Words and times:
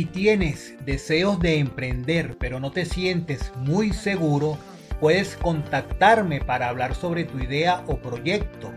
Si 0.00 0.06
tienes 0.06 0.74
deseos 0.86 1.38
de 1.40 1.58
emprender 1.58 2.38
pero 2.38 2.58
no 2.58 2.70
te 2.70 2.86
sientes 2.86 3.52
muy 3.56 3.92
seguro, 3.92 4.56
puedes 4.98 5.36
contactarme 5.36 6.40
para 6.40 6.70
hablar 6.70 6.94
sobre 6.94 7.24
tu 7.24 7.38
idea 7.38 7.84
o 7.86 7.98
proyecto. 7.98 8.72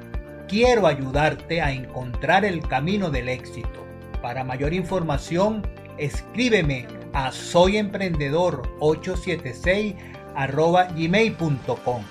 Quiero 0.50 0.86
ayudarte 0.86 1.62
a 1.62 1.72
encontrar 1.72 2.44
el 2.44 2.60
camino 2.68 3.10
del 3.10 3.30
éxito. 3.30 3.88
Para 4.22 4.44
mayor 4.44 4.74
información, 4.74 5.66
escríbeme 5.98 6.88
a 7.14 7.32
soyemprendedor876 7.32 9.96
gmail.com. 10.94 12.04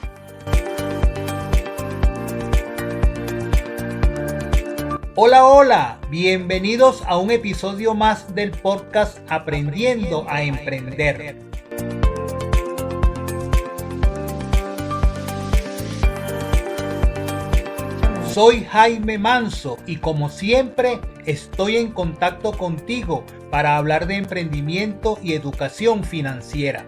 Hola, 5.15 5.47
hola, 5.47 6.01
bienvenidos 6.09 7.03
a 7.07 7.19
un 7.19 7.31
episodio 7.31 7.93
más 7.93 8.35
del 8.35 8.51
podcast 8.51 9.19
Aprendiendo 9.29 10.25
a 10.27 10.43
Emprender. 10.43 11.37
Soy 18.33 18.65
Jaime 18.65 19.19
Manso 19.19 19.77
y 19.87 19.97
como 19.97 20.31
siempre 20.31 20.99
estoy 21.27 21.77
en 21.77 21.93
contacto 21.93 22.53
contigo 22.53 23.27
para 23.51 23.77
hablar 23.77 24.07
de 24.07 24.17
emprendimiento 24.17 25.19
y 25.23 25.35
educación 25.35 26.05
financiera. 26.05 26.87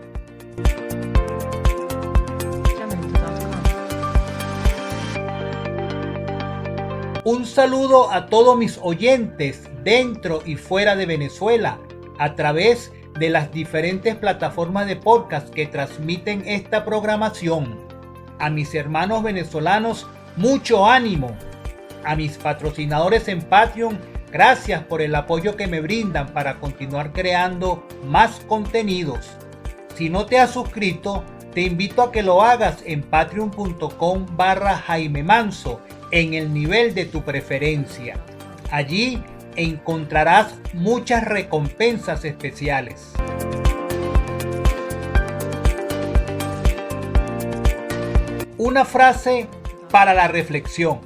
Un 7.26 7.46
saludo 7.46 8.12
a 8.12 8.26
todos 8.26 8.54
mis 8.58 8.78
oyentes 8.82 9.62
dentro 9.82 10.42
y 10.44 10.56
fuera 10.56 10.94
de 10.94 11.06
Venezuela 11.06 11.78
a 12.18 12.34
través 12.34 12.92
de 13.18 13.30
las 13.30 13.50
diferentes 13.50 14.14
plataformas 14.14 14.86
de 14.86 14.96
podcast 14.96 15.48
que 15.48 15.66
transmiten 15.66 16.42
esta 16.46 16.84
programación. 16.84 17.78
A 18.38 18.50
mis 18.50 18.74
hermanos 18.74 19.22
venezolanos, 19.22 20.06
mucho 20.36 20.86
ánimo. 20.86 21.34
A 22.04 22.14
mis 22.14 22.36
patrocinadores 22.36 23.26
en 23.28 23.40
Patreon, 23.40 23.98
gracias 24.30 24.82
por 24.82 25.00
el 25.00 25.14
apoyo 25.14 25.56
que 25.56 25.66
me 25.66 25.80
brindan 25.80 26.26
para 26.34 26.60
continuar 26.60 27.14
creando 27.14 27.88
más 28.04 28.40
contenidos. 28.46 29.30
Si 29.94 30.10
no 30.10 30.26
te 30.26 30.40
has 30.40 30.50
suscrito, 30.50 31.24
te 31.54 31.62
invito 31.62 32.02
a 32.02 32.12
que 32.12 32.22
lo 32.22 32.42
hagas 32.42 32.82
en 32.84 33.00
patreon.com 33.00 34.26
barra 34.36 34.76
Jaime 34.76 35.22
Manso 35.22 35.80
en 36.14 36.32
el 36.32 36.54
nivel 36.54 36.94
de 36.94 37.06
tu 37.06 37.24
preferencia. 37.24 38.14
Allí 38.70 39.20
encontrarás 39.56 40.54
muchas 40.72 41.24
recompensas 41.24 42.24
especiales. 42.24 43.10
Una 48.56 48.84
frase 48.84 49.48
para 49.90 50.14
la 50.14 50.28
reflexión. 50.28 51.00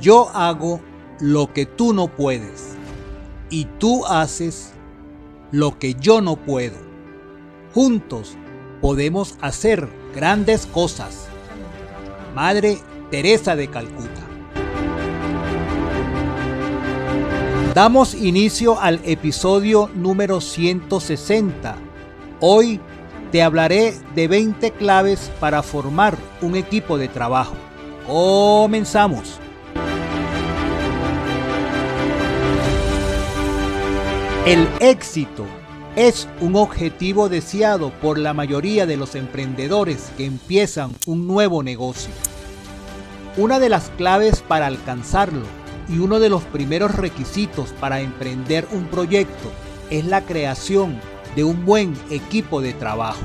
Yo 0.00 0.28
hago 0.34 0.80
lo 1.20 1.52
que 1.52 1.64
tú 1.64 1.92
no 1.92 2.08
puedes 2.08 2.71
y 3.52 3.66
tú 3.78 4.06
haces 4.06 4.72
lo 5.50 5.78
que 5.78 5.94
yo 5.94 6.22
no 6.22 6.36
puedo. 6.36 6.78
Juntos 7.74 8.34
podemos 8.80 9.36
hacer 9.42 9.90
grandes 10.14 10.64
cosas. 10.64 11.28
Madre 12.34 12.78
Teresa 13.10 13.54
de 13.54 13.68
Calcuta. 13.68 14.22
Damos 17.74 18.14
inicio 18.14 18.80
al 18.80 19.00
episodio 19.04 19.90
número 19.94 20.40
160. 20.40 21.76
Hoy 22.40 22.80
te 23.32 23.42
hablaré 23.42 23.94
de 24.14 24.28
20 24.28 24.70
claves 24.72 25.30
para 25.40 25.62
formar 25.62 26.16
un 26.40 26.56
equipo 26.56 26.96
de 26.96 27.08
trabajo. 27.08 27.54
Comenzamos. 28.06 29.38
El 34.44 34.68
éxito 34.80 35.46
es 35.94 36.28
un 36.40 36.56
objetivo 36.56 37.28
deseado 37.28 37.90
por 38.00 38.18
la 38.18 38.34
mayoría 38.34 38.86
de 38.86 38.96
los 38.96 39.14
emprendedores 39.14 40.10
que 40.16 40.24
empiezan 40.24 40.90
un 41.06 41.28
nuevo 41.28 41.62
negocio. 41.62 42.12
Una 43.36 43.60
de 43.60 43.68
las 43.68 43.90
claves 43.90 44.42
para 44.42 44.66
alcanzarlo 44.66 45.44
y 45.88 46.00
uno 46.00 46.18
de 46.18 46.28
los 46.28 46.42
primeros 46.42 46.92
requisitos 46.96 47.68
para 47.78 48.00
emprender 48.00 48.66
un 48.72 48.86
proyecto 48.86 49.52
es 49.90 50.06
la 50.06 50.22
creación 50.22 50.98
de 51.36 51.44
un 51.44 51.64
buen 51.64 51.94
equipo 52.10 52.60
de 52.60 52.72
trabajo. 52.72 53.22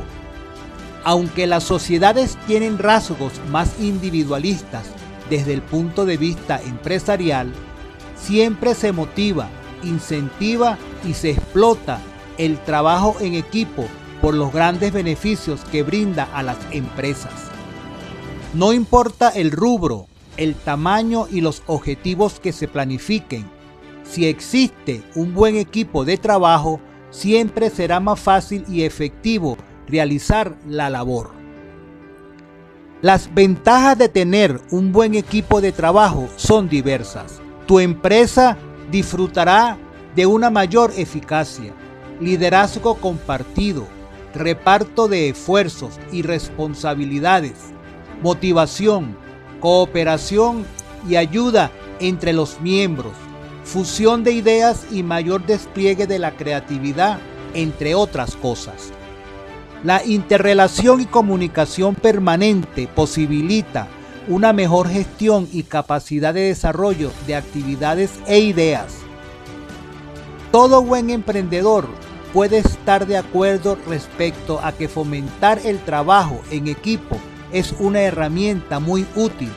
Aunque 1.03 1.47
las 1.47 1.63
sociedades 1.63 2.37
tienen 2.45 2.77
rasgos 2.77 3.33
más 3.49 3.79
individualistas 3.79 4.85
desde 5.31 5.55
el 5.55 5.63
punto 5.63 6.05
de 6.05 6.17
vista 6.17 6.61
empresarial, 6.61 7.51
siempre 8.15 8.75
se 8.75 8.91
motiva 8.91 9.49
incentiva 9.83 10.77
y 11.03 11.13
se 11.13 11.31
explota 11.31 11.99
el 12.37 12.57
trabajo 12.59 13.15
en 13.19 13.33
equipo 13.33 13.85
por 14.21 14.33
los 14.33 14.51
grandes 14.51 14.93
beneficios 14.93 15.61
que 15.71 15.83
brinda 15.83 16.27
a 16.33 16.43
las 16.43 16.57
empresas. 16.71 17.33
No 18.53 18.73
importa 18.73 19.29
el 19.29 19.51
rubro, 19.51 20.07
el 20.37 20.55
tamaño 20.55 21.27
y 21.29 21.41
los 21.41 21.63
objetivos 21.67 22.39
que 22.39 22.53
se 22.53 22.67
planifiquen, 22.67 23.57
si 24.09 24.25
existe 24.25 25.03
un 25.15 25.33
buen 25.33 25.57
equipo 25.57 26.05
de 26.05 26.17
trabajo, 26.17 26.79
siempre 27.09 27.69
será 27.69 27.99
más 27.99 28.19
fácil 28.19 28.63
y 28.69 28.83
efectivo 28.83 29.57
realizar 29.87 30.57
la 30.65 30.89
labor. 30.89 31.31
Las 33.01 33.33
ventajas 33.33 33.97
de 33.97 34.09
tener 34.09 34.59
un 34.71 34.91
buen 34.91 35.13
equipo 35.13 35.61
de 35.61 35.71
trabajo 35.71 36.29
son 36.35 36.67
diversas. 36.67 37.39
Tu 37.67 37.79
empresa 37.79 38.57
disfrutará 38.89 39.77
de 40.17 40.25
una 40.25 40.49
mayor 40.49 40.91
eficacia, 40.97 41.71
liderazgo 42.19 42.95
compartido, 42.95 43.87
reparto 44.33 45.07
de 45.07 45.29
esfuerzos 45.29 45.99
y 46.11 46.23
responsabilidades, 46.23 47.53
motivación, 48.23 49.15
cooperación 49.59 50.65
y 51.07 51.17
ayuda 51.17 51.69
entre 51.99 52.33
los 52.33 52.59
miembros, 52.61 53.13
fusión 53.63 54.23
de 54.23 54.31
ideas 54.31 54.87
y 54.89 55.03
mayor 55.03 55.45
despliegue 55.45 56.07
de 56.07 56.17
la 56.17 56.31
creatividad, 56.31 57.19
entre 57.53 57.93
otras 57.93 58.35
cosas. 58.35 58.91
La 59.83 60.03
interrelación 60.03 60.99
y 60.99 61.05
comunicación 61.05 61.93
permanente 61.93 62.87
posibilita 62.87 63.87
una 64.27 64.51
mejor 64.51 64.89
gestión 64.89 65.47
y 65.53 65.61
capacidad 65.61 66.33
de 66.33 66.41
desarrollo 66.41 67.11
de 67.27 67.35
actividades 67.35 68.09
e 68.25 68.39
ideas. 68.39 69.06
Todo 70.57 70.81
buen 70.81 71.11
emprendedor 71.11 71.87
puede 72.33 72.57
estar 72.57 73.05
de 73.05 73.15
acuerdo 73.15 73.77
respecto 73.85 74.59
a 74.59 74.71
que 74.71 74.87
fomentar 74.87 75.59
el 75.63 75.77
trabajo 75.77 76.41
en 76.49 76.67
equipo 76.67 77.15
es 77.51 77.75
una 77.77 78.01
herramienta 78.01 78.79
muy 78.79 79.05
útil, 79.15 79.51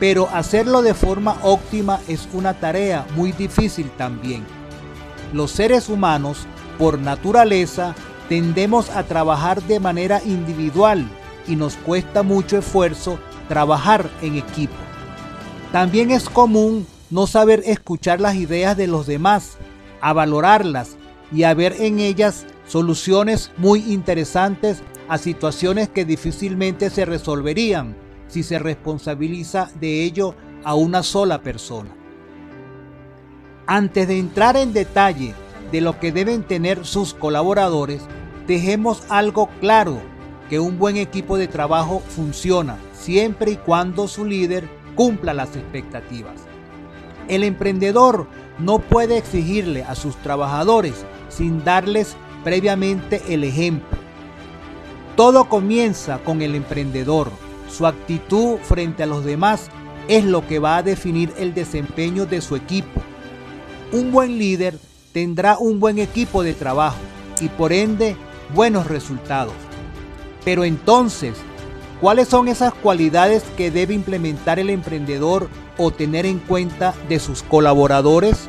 pero 0.00 0.26
hacerlo 0.32 0.80
de 0.80 0.94
forma 0.94 1.36
óptima 1.42 2.00
es 2.08 2.26
una 2.32 2.54
tarea 2.54 3.06
muy 3.14 3.32
difícil 3.32 3.90
también. 3.98 4.46
Los 5.34 5.50
seres 5.50 5.90
humanos, 5.90 6.46
por 6.78 6.98
naturaleza, 6.98 7.94
tendemos 8.30 8.88
a 8.88 9.02
trabajar 9.02 9.62
de 9.64 9.78
manera 9.78 10.22
individual 10.24 11.06
y 11.46 11.54
nos 11.54 11.76
cuesta 11.76 12.22
mucho 12.22 12.56
esfuerzo 12.56 13.18
trabajar 13.46 14.08
en 14.22 14.38
equipo. 14.38 14.72
También 15.70 16.10
es 16.10 16.30
común 16.30 16.86
no 17.10 17.26
saber 17.26 17.62
escuchar 17.66 18.22
las 18.22 18.36
ideas 18.36 18.74
de 18.74 18.86
los 18.86 19.06
demás, 19.06 19.58
a 20.04 20.12
valorarlas 20.12 20.98
y 21.32 21.44
a 21.44 21.54
ver 21.54 21.76
en 21.78 21.98
ellas 21.98 22.44
soluciones 22.66 23.50
muy 23.56 23.90
interesantes 23.90 24.82
a 25.08 25.16
situaciones 25.16 25.88
que 25.88 26.04
difícilmente 26.04 26.90
se 26.90 27.06
resolverían 27.06 27.96
si 28.28 28.42
se 28.42 28.58
responsabiliza 28.58 29.70
de 29.80 30.04
ello 30.04 30.34
a 30.62 30.74
una 30.74 31.02
sola 31.02 31.40
persona. 31.40 31.88
Antes 33.66 34.06
de 34.06 34.18
entrar 34.18 34.58
en 34.58 34.74
detalle 34.74 35.32
de 35.72 35.80
lo 35.80 35.98
que 35.98 36.12
deben 36.12 36.42
tener 36.42 36.84
sus 36.84 37.14
colaboradores, 37.14 38.02
dejemos 38.46 39.04
algo 39.08 39.48
claro, 39.58 40.02
que 40.50 40.60
un 40.60 40.78
buen 40.78 40.98
equipo 40.98 41.38
de 41.38 41.48
trabajo 41.48 42.02
funciona 42.10 42.76
siempre 42.92 43.52
y 43.52 43.56
cuando 43.56 44.06
su 44.06 44.26
líder 44.26 44.68
cumpla 44.96 45.32
las 45.32 45.56
expectativas. 45.56 46.34
El 47.26 47.42
emprendedor 47.42 48.26
no 48.58 48.78
puede 48.78 49.18
exigirle 49.18 49.82
a 49.84 49.94
sus 49.94 50.16
trabajadores 50.16 51.04
sin 51.28 51.64
darles 51.64 52.16
previamente 52.44 53.22
el 53.28 53.44
ejemplo. 53.44 53.98
Todo 55.16 55.48
comienza 55.48 56.18
con 56.18 56.42
el 56.42 56.54
emprendedor. 56.54 57.30
Su 57.68 57.86
actitud 57.86 58.58
frente 58.62 59.02
a 59.02 59.06
los 59.06 59.24
demás 59.24 59.68
es 60.08 60.24
lo 60.24 60.46
que 60.46 60.58
va 60.58 60.76
a 60.76 60.82
definir 60.82 61.32
el 61.38 61.54
desempeño 61.54 62.26
de 62.26 62.40
su 62.40 62.56
equipo. 62.56 63.00
Un 63.92 64.12
buen 64.12 64.38
líder 64.38 64.78
tendrá 65.12 65.56
un 65.58 65.80
buen 65.80 65.98
equipo 65.98 66.42
de 66.42 66.52
trabajo 66.52 66.98
y 67.40 67.48
por 67.48 67.72
ende 67.72 68.16
buenos 68.54 68.86
resultados. 68.86 69.54
Pero 70.44 70.64
entonces, 70.64 71.34
¿cuáles 72.00 72.28
son 72.28 72.48
esas 72.48 72.74
cualidades 72.74 73.44
que 73.56 73.70
debe 73.70 73.94
implementar 73.94 74.58
el 74.58 74.70
emprendedor 74.70 75.48
o 75.78 75.90
tener 75.90 76.26
en 76.26 76.38
cuenta 76.38 76.94
de 77.08 77.18
sus 77.18 77.42
colaboradores? 77.42 78.48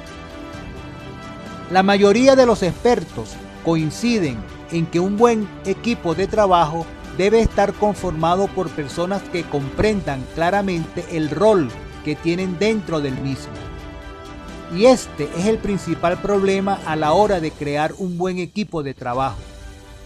La 1.72 1.84
mayoría 1.84 2.36
de 2.36 2.46
los 2.46 2.64
expertos 2.64 3.34
coinciden 3.64 4.38
en 4.72 4.86
que 4.86 5.00
un 5.00 5.18
buen 5.18 5.48
equipo 5.66 6.16
de 6.16 6.28
trabajo 6.28 6.86
debe 7.18 7.42
estar 7.42 7.74
conformado 7.74 8.48
por 8.48 8.70
personas 8.70 9.22
que 9.32 9.44
comprendan 9.44 10.24
claramente 10.36 11.06
el 11.12 11.30
rol 11.30 11.70
que 12.04 12.16
tienen 12.16 12.60
dentro 12.60 13.02
del 13.02 13.20
mismo. 13.22 13.54
Y 14.76 14.86
este 14.86 15.30
es 15.38 15.46
el 15.46 15.58
principal 15.58 16.18
problema 16.22 16.80
a 16.86 16.96
la 16.96 17.14
hora 17.14 17.40
de 17.40 17.52
crear 17.52 17.94
un 17.98 18.18
buen 18.18 18.40
equipo 18.40 18.84
de 18.84 18.94
trabajo, 18.94 19.38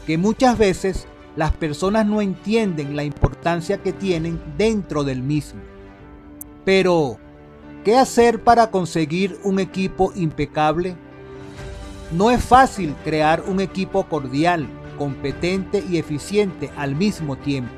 que 0.06 0.18
muchas 0.18 0.58
veces 0.58 1.08
las 1.36 1.52
personas 1.54 2.06
no 2.06 2.22
entienden 2.22 2.96
la 2.96 3.04
importancia 3.04 3.78
que 3.78 3.94
tienen 3.94 4.42
dentro 4.58 5.04
del 5.04 5.24
mismo. 5.24 5.62
Pero, 6.66 7.18
¿qué 7.84 7.98
hacer 7.98 8.44
para 8.44 8.70
conseguir 8.72 9.40
un 9.44 9.60
equipo 9.60 10.12
impecable? 10.16 10.96
No 12.12 12.32
es 12.32 12.44
fácil 12.44 12.96
crear 13.04 13.44
un 13.48 13.60
equipo 13.60 14.04
cordial, 14.04 14.68
competente 14.98 15.84
y 15.90 15.98
eficiente 15.98 16.72
al 16.76 16.96
mismo 16.96 17.36
tiempo. 17.36 17.74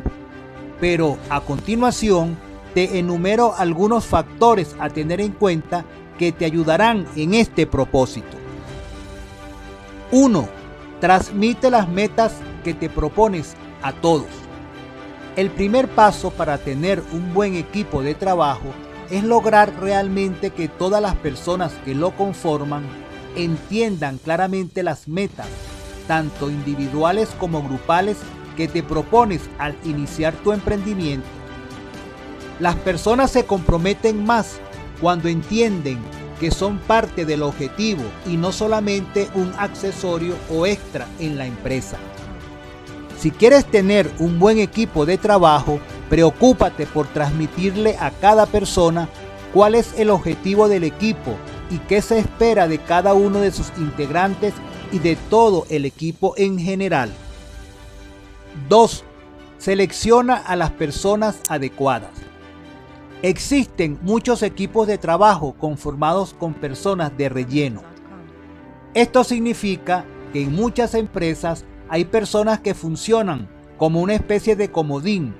Pero 0.79 1.17
a 1.29 1.41
continuación 1.41 2.37
te 2.73 2.97
enumero 2.97 3.53
algunos 3.55 4.05
factores 4.05 4.75
a 4.79 4.89
tener 4.89 5.21
en 5.21 5.33
cuenta 5.33 5.85
que 6.17 6.31
te 6.31 6.45
ayudarán 6.45 7.05
en 7.15 7.33
este 7.33 7.67
propósito. 7.67 8.37
1. 10.11 10.47
Transmite 10.99 11.69
las 11.69 11.87
metas 11.87 12.33
que 12.63 12.73
te 12.73 12.89
propones 12.89 13.55
a 13.81 13.91
todos. 13.91 14.40
El 15.37 15.49
primer 15.49 15.87
paso 15.87 16.29
para 16.31 16.57
tener 16.57 17.01
un 17.13 17.33
buen 17.33 17.55
equipo 17.55 18.01
de 18.01 18.15
trabajo 18.15 18.73
es 19.09 19.23
lograr 19.23 19.73
realmente 19.79 20.49
que 20.49 20.67
todas 20.67 21.01
las 21.01 21.15
personas 21.15 21.71
que 21.85 21.95
lo 21.95 22.11
conforman 22.11 22.83
entiendan 23.37 24.17
claramente 24.17 24.83
las 24.83 25.07
metas, 25.07 25.47
tanto 26.05 26.49
individuales 26.49 27.29
como 27.39 27.63
grupales, 27.63 28.17
que 28.57 28.67
te 28.67 28.83
propones 28.83 29.41
al 29.57 29.73
iniciar 29.85 30.33
tu 30.33 30.51
emprendimiento. 30.51 31.27
Las 32.59 32.75
personas 32.75 33.31
se 33.31 33.45
comprometen 33.45 34.25
más 34.25 34.59
cuando 34.99 35.29
entienden 35.29 35.97
que 36.41 36.51
son 36.51 36.77
parte 36.79 37.23
del 37.23 37.43
objetivo 37.43 38.03
y 38.27 38.35
no 38.35 38.51
solamente 38.51 39.29
un 39.35 39.53
accesorio 39.57 40.35
o 40.49 40.65
extra 40.65 41.07
en 41.19 41.37
la 41.37 41.45
empresa. 41.45 41.97
Si 43.21 43.29
quieres 43.29 43.65
tener 43.65 44.11
un 44.17 44.39
buen 44.39 44.57
equipo 44.57 45.05
de 45.05 45.19
trabajo, 45.19 45.79
preocúpate 46.09 46.87
por 46.87 47.05
transmitirle 47.05 47.95
a 47.99 48.09
cada 48.09 48.47
persona 48.47 49.09
cuál 49.53 49.75
es 49.75 49.93
el 49.99 50.09
objetivo 50.09 50.67
del 50.67 50.83
equipo 50.83 51.35
y 51.69 51.77
qué 51.77 52.01
se 52.01 52.17
espera 52.17 52.67
de 52.67 52.79
cada 52.79 53.13
uno 53.13 53.37
de 53.37 53.51
sus 53.51 53.71
integrantes 53.77 54.55
y 54.91 54.97
de 54.97 55.17
todo 55.29 55.67
el 55.69 55.85
equipo 55.85 56.33
en 56.35 56.57
general. 56.57 57.11
2. 58.67 59.03
Selecciona 59.59 60.37
a 60.37 60.55
las 60.55 60.71
personas 60.71 61.41
adecuadas. 61.47 62.09
Existen 63.21 63.99
muchos 64.01 64.41
equipos 64.41 64.87
de 64.87 64.97
trabajo 64.97 65.53
conformados 65.59 66.33
con 66.33 66.55
personas 66.55 67.15
de 67.15 67.29
relleno. 67.29 67.83
Esto 68.95 69.23
significa 69.23 70.05
que 70.33 70.41
en 70.41 70.55
muchas 70.55 70.95
empresas 70.95 71.65
hay 71.91 72.05
personas 72.05 72.61
que 72.61 72.73
funcionan 72.73 73.49
como 73.77 73.99
una 73.99 74.13
especie 74.13 74.55
de 74.55 74.71
comodín, 74.71 75.35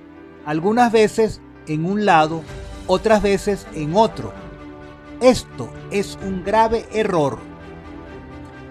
algunas 0.45 0.91
veces 0.91 1.39
en 1.65 1.85
un 1.85 2.05
lado, 2.05 2.41
otras 2.87 3.23
veces 3.23 3.65
en 3.73 3.95
otro, 3.95 4.33
esto 5.21 5.69
es 5.91 6.19
un 6.21 6.43
grave 6.43 6.85
error. 6.91 7.39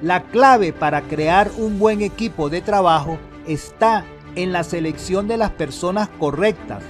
La 0.03 0.25
clave 0.25 0.75
para 0.75 1.01
crear 1.01 1.51
un 1.57 1.79
buen 1.79 2.03
equipo 2.03 2.51
de 2.51 2.61
trabajo 2.61 3.19
está 3.47 4.05
en 4.35 4.53
la 4.53 4.63
selección 4.63 5.27
de 5.27 5.39
las 5.39 5.51
personas 5.51 6.11
correctas. 6.19 6.83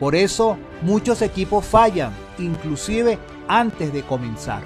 Por 0.00 0.14
eso 0.14 0.56
muchos 0.80 1.20
equipos 1.20 1.66
fallan, 1.66 2.14
inclusive 2.38 3.18
antes 3.48 3.92
de 3.92 4.00
comenzar. 4.00 4.62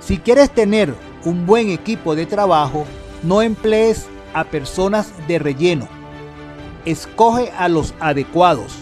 Si 0.00 0.16
quieres 0.16 0.48
tener 0.48 0.94
un 1.26 1.44
buen 1.44 1.68
equipo 1.68 2.14
de 2.14 2.24
trabajo, 2.24 2.86
no 3.22 3.42
emplees 3.42 4.06
a 4.36 4.44
personas 4.44 5.14
de 5.26 5.38
relleno. 5.38 5.88
Escoge 6.84 7.50
a 7.56 7.70
los 7.70 7.94
adecuados. 8.00 8.74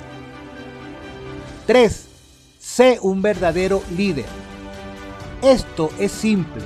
3. 1.67 2.09
Sé 2.59 2.99
un 3.01 3.23
verdadero 3.23 3.81
líder. 3.97 4.27
Esto 5.43 5.91
es 6.01 6.11
simple. 6.11 6.61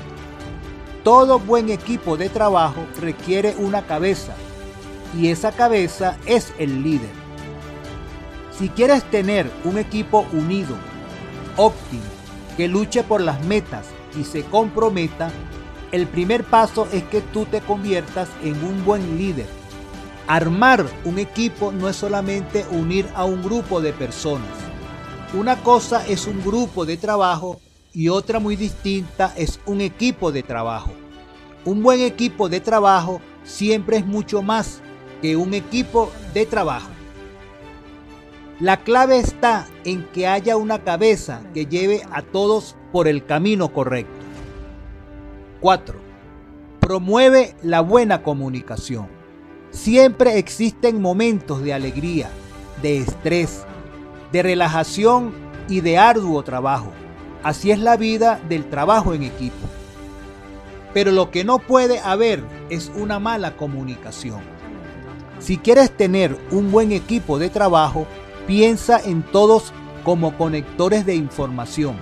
Todo 1.04 1.38
buen 1.38 1.68
equipo 1.68 2.16
de 2.16 2.30
trabajo 2.30 2.86
requiere 2.98 3.54
una 3.58 3.82
cabeza 3.82 4.34
y 5.14 5.28
esa 5.28 5.52
cabeza 5.52 6.16
es 6.24 6.54
el 6.58 6.82
líder. 6.82 7.10
Si 8.58 8.70
quieres 8.70 9.04
tener 9.10 9.50
un 9.64 9.76
equipo 9.76 10.26
unido, 10.32 10.74
óptimo, 11.58 12.02
que 12.56 12.68
luche 12.68 13.02
por 13.02 13.20
las 13.20 13.44
metas 13.44 13.84
y 14.18 14.24
se 14.24 14.44
comprometa, 14.44 15.30
el 15.92 16.06
primer 16.06 16.44
paso 16.44 16.88
es 16.92 17.02
que 17.04 17.20
tú 17.20 17.44
te 17.46 17.60
conviertas 17.60 18.28
en 18.42 18.62
un 18.64 18.84
buen 18.84 19.18
líder. 19.18 19.46
Armar 20.26 20.86
un 21.04 21.18
equipo 21.18 21.72
no 21.72 21.88
es 21.88 21.96
solamente 21.96 22.66
unir 22.70 23.08
a 23.14 23.24
un 23.24 23.42
grupo 23.42 23.80
de 23.80 23.92
personas 23.92 24.68
una 25.34 25.62
cosa 25.62 26.06
es 26.06 26.26
un 26.26 26.42
grupo 26.42 26.86
de 26.86 26.96
trabajo 26.96 27.60
y 27.92 28.08
otra 28.08 28.38
muy 28.38 28.56
distinta 28.56 29.34
es 29.36 29.60
un 29.66 29.82
equipo 29.82 30.32
de 30.32 30.42
trabajo. 30.42 30.90
Un 31.66 31.82
buen 31.82 32.00
equipo 32.00 32.48
de 32.48 32.60
trabajo 32.60 33.20
siempre 33.44 33.98
es 33.98 34.06
mucho 34.06 34.40
más 34.40 34.80
que 35.20 35.36
un 35.36 35.52
equipo 35.52 36.10
de 36.32 36.46
trabajo. 36.46 36.88
La 38.58 38.78
clave 38.78 39.18
está 39.18 39.66
en 39.84 40.04
que 40.14 40.26
haya 40.26 40.56
una 40.56 40.82
cabeza 40.82 41.42
que 41.52 41.66
lleve 41.66 42.02
a 42.10 42.22
todos 42.22 42.74
por 42.90 43.06
el 43.06 43.26
camino 43.26 43.70
correcto. 43.70 44.17
4. 45.60 45.98
Promueve 46.80 47.54
la 47.62 47.80
buena 47.80 48.22
comunicación. 48.22 49.08
Siempre 49.70 50.38
existen 50.38 51.02
momentos 51.02 51.62
de 51.62 51.74
alegría, 51.74 52.30
de 52.80 52.98
estrés, 52.98 53.64
de 54.32 54.42
relajación 54.42 55.32
y 55.68 55.80
de 55.80 55.98
arduo 55.98 56.42
trabajo. 56.42 56.92
Así 57.42 57.70
es 57.70 57.78
la 57.78 57.96
vida 57.96 58.40
del 58.48 58.68
trabajo 58.68 59.14
en 59.14 59.22
equipo. 59.22 59.56
Pero 60.94 61.12
lo 61.12 61.30
que 61.30 61.44
no 61.44 61.58
puede 61.58 62.00
haber 62.00 62.42
es 62.70 62.90
una 62.96 63.18
mala 63.18 63.56
comunicación. 63.56 64.40
Si 65.38 65.58
quieres 65.58 65.90
tener 65.90 66.36
un 66.50 66.72
buen 66.72 66.92
equipo 66.92 67.38
de 67.38 67.50
trabajo, 67.50 68.06
piensa 68.46 69.00
en 69.04 69.22
todos 69.22 69.72
como 70.04 70.36
conectores 70.36 71.04
de 71.04 71.14
información. 71.14 71.96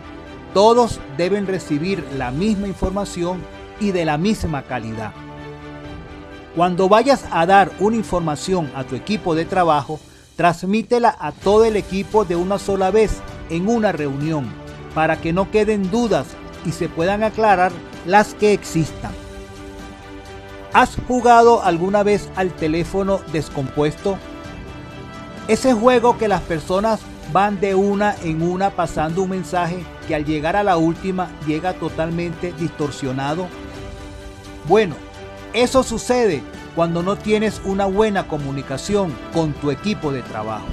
Todos 0.57 1.01
deben 1.19 1.47
recibir 1.47 2.03
la 2.17 2.31
misma 2.31 2.67
información 2.67 3.43
y 3.79 3.93
de 3.93 4.07
la 4.07 4.17
misma 4.17 4.63
calidad. 4.63 5.13
Cuando 6.55 6.89
vayas 6.89 7.27
a 7.31 7.45
dar 7.45 7.71
una 7.79 7.97
información 7.97 8.73
a 8.75 8.85
tu 8.85 8.97
equipo 8.97 9.35
de 9.35 9.45
trabajo, 9.45 10.01
transmítela 10.35 11.15
a 11.21 11.33
todo 11.33 11.67
el 11.67 11.77
equipo 11.77 12.25
de 12.25 12.37
una 12.37 12.59
sola 12.59 12.91
vez 12.91 13.19
en 13.51 13.69
una 13.69 13.93
reunión 13.93 14.47
para 14.95 15.21
que 15.21 15.35
no 15.35 15.51
queden 15.51 15.91
dudas 15.91 16.27
y 16.65 16.73
se 16.73 16.89
puedan 16.89 17.23
aclarar 17.23 17.71
las 18.07 18.33
que 18.33 18.55
existan. 18.55 19.13
¿Has 20.73 20.97
jugado 21.07 21.65
alguna 21.65 22.03
vez 22.03 22.31
al 22.35 22.51
teléfono 22.51 23.21
descompuesto? 23.31 24.17
Ese 25.49 25.75
juego 25.75 26.17
que 26.17 26.29
las 26.29 26.41
personas 26.41 27.01
van 27.33 27.61
de 27.61 27.75
una 27.75 28.15
en 28.23 28.43
una 28.43 28.71
pasando 28.71 29.23
un 29.23 29.31
mensaje 29.31 29.85
que 30.07 30.15
al 30.15 30.25
llegar 30.25 30.57
a 30.57 30.63
la 30.63 30.77
última 30.77 31.29
llega 31.47 31.75
totalmente 31.75 32.53
distorsionado. 32.53 33.49
Bueno, 34.69 34.95
eso 35.53 35.83
sucede 35.83 36.43
cuando 36.75 37.03
no 37.03 37.17
tienes 37.17 37.61
una 37.65 37.87
buena 37.87 38.29
comunicación 38.29 39.15
con 39.33 39.53
tu 39.55 39.71
equipo 39.71 40.13
de 40.13 40.23
trabajo. 40.23 40.67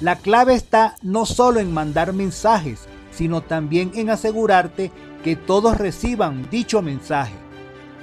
La 0.00 0.16
clave 0.16 0.54
está 0.54 0.94
no 1.02 1.26
solo 1.26 1.58
en 1.58 1.72
mandar 1.72 2.12
mensajes, 2.12 2.86
sino 3.10 3.40
también 3.40 3.90
en 3.94 4.10
asegurarte 4.10 4.92
que 5.24 5.34
todos 5.34 5.76
reciban 5.76 6.48
dicho 6.50 6.82
mensaje, 6.82 7.34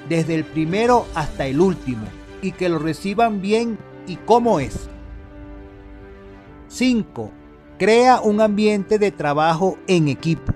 desde 0.09 0.35
el 0.35 0.43
primero 0.43 1.07
hasta 1.15 1.45
el 1.45 1.61
último, 1.61 2.05
y 2.41 2.51
que 2.51 2.67
lo 2.67 2.79
reciban 2.79 3.41
bien 3.41 3.77
y 4.07 4.17
cómo 4.17 4.59
es. 4.59 4.89
5. 6.67 7.31
Crea 7.77 8.21
un 8.21 8.39
ambiente 8.39 8.97
de 8.99 9.11
trabajo 9.11 9.77
en 9.87 10.07
equipo. 10.07 10.53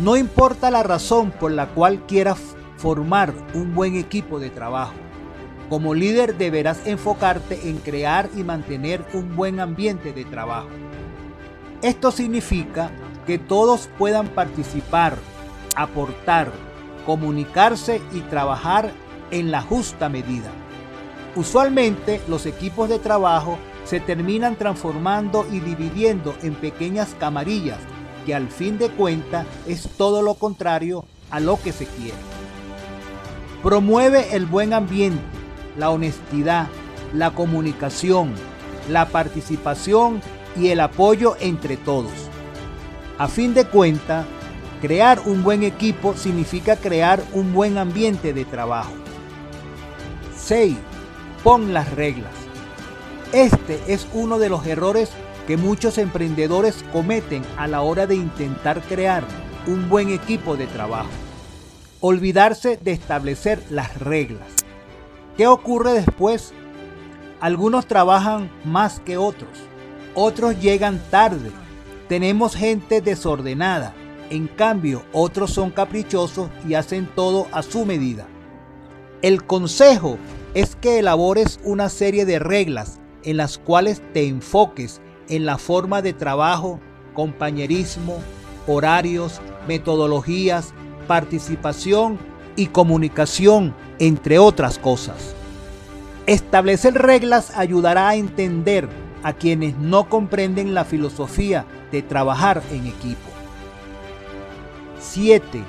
No 0.00 0.16
importa 0.16 0.72
la 0.72 0.82
razón 0.82 1.30
por 1.30 1.52
la 1.52 1.68
cual 1.68 2.04
quieras 2.06 2.56
formar 2.76 3.32
un 3.54 3.72
buen 3.72 3.94
equipo 3.94 4.40
de 4.40 4.50
trabajo. 4.50 4.94
Como 5.68 5.94
líder 5.94 6.36
deberás 6.36 6.84
enfocarte 6.84 7.70
en 7.70 7.76
crear 7.76 8.28
y 8.36 8.42
mantener 8.42 9.04
un 9.12 9.36
buen 9.36 9.60
ambiente 9.60 10.12
de 10.12 10.24
trabajo. 10.24 10.68
Esto 11.80 12.10
significa 12.10 12.90
que 13.24 13.38
todos 13.38 13.88
puedan 13.98 14.26
participar, 14.26 15.16
aportar, 15.76 16.50
comunicarse 17.06 18.02
y 18.12 18.18
trabajar 18.22 18.90
en 19.30 19.52
la 19.52 19.62
justa 19.62 20.08
medida. 20.08 20.50
Usualmente 21.36 22.20
los 22.26 22.46
equipos 22.46 22.88
de 22.88 22.98
trabajo 22.98 23.58
se 23.86 24.00
terminan 24.00 24.56
transformando 24.56 25.46
y 25.50 25.60
dividiendo 25.60 26.34
en 26.42 26.54
pequeñas 26.54 27.14
camarillas, 27.18 27.78
que 28.24 28.34
al 28.34 28.48
fin 28.48 28.78
de 28.78 28.88
cuentas 28.90 29.46
es 29.66 29.88
todo 29.96 30.22
lo 30.22 30.34
contrario 30.34 31.04
a 31.30 31.38
lo 31.40 31.60
que 31.60 31.72
se 31.72 31.86
quiere. 31.86 32.18
Promueve 33.62 34.34
el 34.34 34.46
buen 34.46 34.72
ambiente, 34.72 35.22
la 35.78 35.90
honestidad, 35.90 36.68
la 37.12 37.30
comunicación, 37.30 38.34
la 38.90 39.06
participación 39.06 40.20
y 40.56 40.68
el 40.68 40.80
apoyo 40.80 41.36
entre 41.40 41.76
todos. 41.76 42.12
A 43.18 43.28
fin 43.28 43.54
de 43.54 43.64
cuentas, 43.64 44.26
crear 44.80 45.20
un 45.26 45.42
buen 45.42 45.62
equipo 45.62 46.14
significa 46.14 46.76
crear 46.76 47.22
un 47.32 47.54
buen 47.54 47.78
ambiente 47.78 48.32
de 48.32 48.44
trabajo. 48.44 48.92
6. 50.36 50.76
Pon 51.42 51.72
las 51.72 51.90
reglas. 51.92 52.35
Este 53.32 53.80
es 53.88 54.06
uno 54.14 54.38
de 54.38 54.48
los 54.48 54.64
errores 54.66 55.10
que 55.48 55.56
muchos 55.56 55.98
emprendedores 55.98 56.84
cometen 56.92 57.42
a 57.56 57.66
la 57.66 57.82
hora 57.82 58.06
de 58.06 58.14
intentar 58.14 58.80
crear 58.82 59.24
un 59.66 59.88
buen 59.88 60.10
equipo 60.10 60.56
de 60.56 60.66
trabajo. 60.68 61.10
Olvidarse 62.00 62.76
de 62.76 62.92
establecer 62.92 63.62
las 63.68 63.98
reglas. 63.98 64.46
¿Qué 65.36 65.48
ocurre 65.48 65.92
después? 65.92 66.52
Algunos 67.40 67.86
trabajan 67.86 68.48
más 68.64 69.00
que 69.00 69.16
otros, 69.16 69.50
otros 70.14 70.58
llegan 70.60 71.02
tarde, 71.10 71.50
tenemos 72.08 72.54
gente 72.54 73.00
desordenada, 73.00 73.92
en 74.30 74.46
cambio 74.46 75.02
otros 75.12 75.50
son 75.50 75.70
caprichosos 75.70 76.48
y 76.66 76.74
hacen 76.74 77.06
todo 77.14 77.48
a 77.52 77.62
su 77.62 77.84
medida. 77.84 78.26
El 79.20 79.44
consejo 79.44 80.16
es 80.54 80.76
que 80.76 81.00
elabores 81.00 81.60
una 81.64 81.88
serie 81.88 82.24
de 82.24 82.38
reglas 82.38 83.00
en 83.26 83.36
las 83.36 83.58
cuales 83.58 84.00
te 84.14 84.26
enfoques 84.26 85.02
en 85.28 85.44
la 85.44 85.58
forma 85.58 86.00
de 86.00 86.12
trabajo, 86.12 86.80
compañerismo, 87.12 88.18
horarios, 88.68 89.40
metodologías, 89.66 90.72
participación 91.08 92.18
y 92.54 92.68
comunicación, 92.68 93.74
entre 93.98 94.38
otras 94.38 94.78
cosas. 94.78 95.34
Establecer 96.26 96.94
reglas 96.94 97.56
ayudará 97.56 98.08
a 98.08 98.14
entender 98.14 98.88
a 99.24 99.32
quienes 99.32 99.76
no 99.76 100.08
comprenden 100.08 100.72
la 100.72 100.84
filosofía 100.84 101.66
de 101.90 102.02
trabajar 102.02 102.62
en 102.70 102.86
equipo. 102.86 103.28
7. 105.00 105.62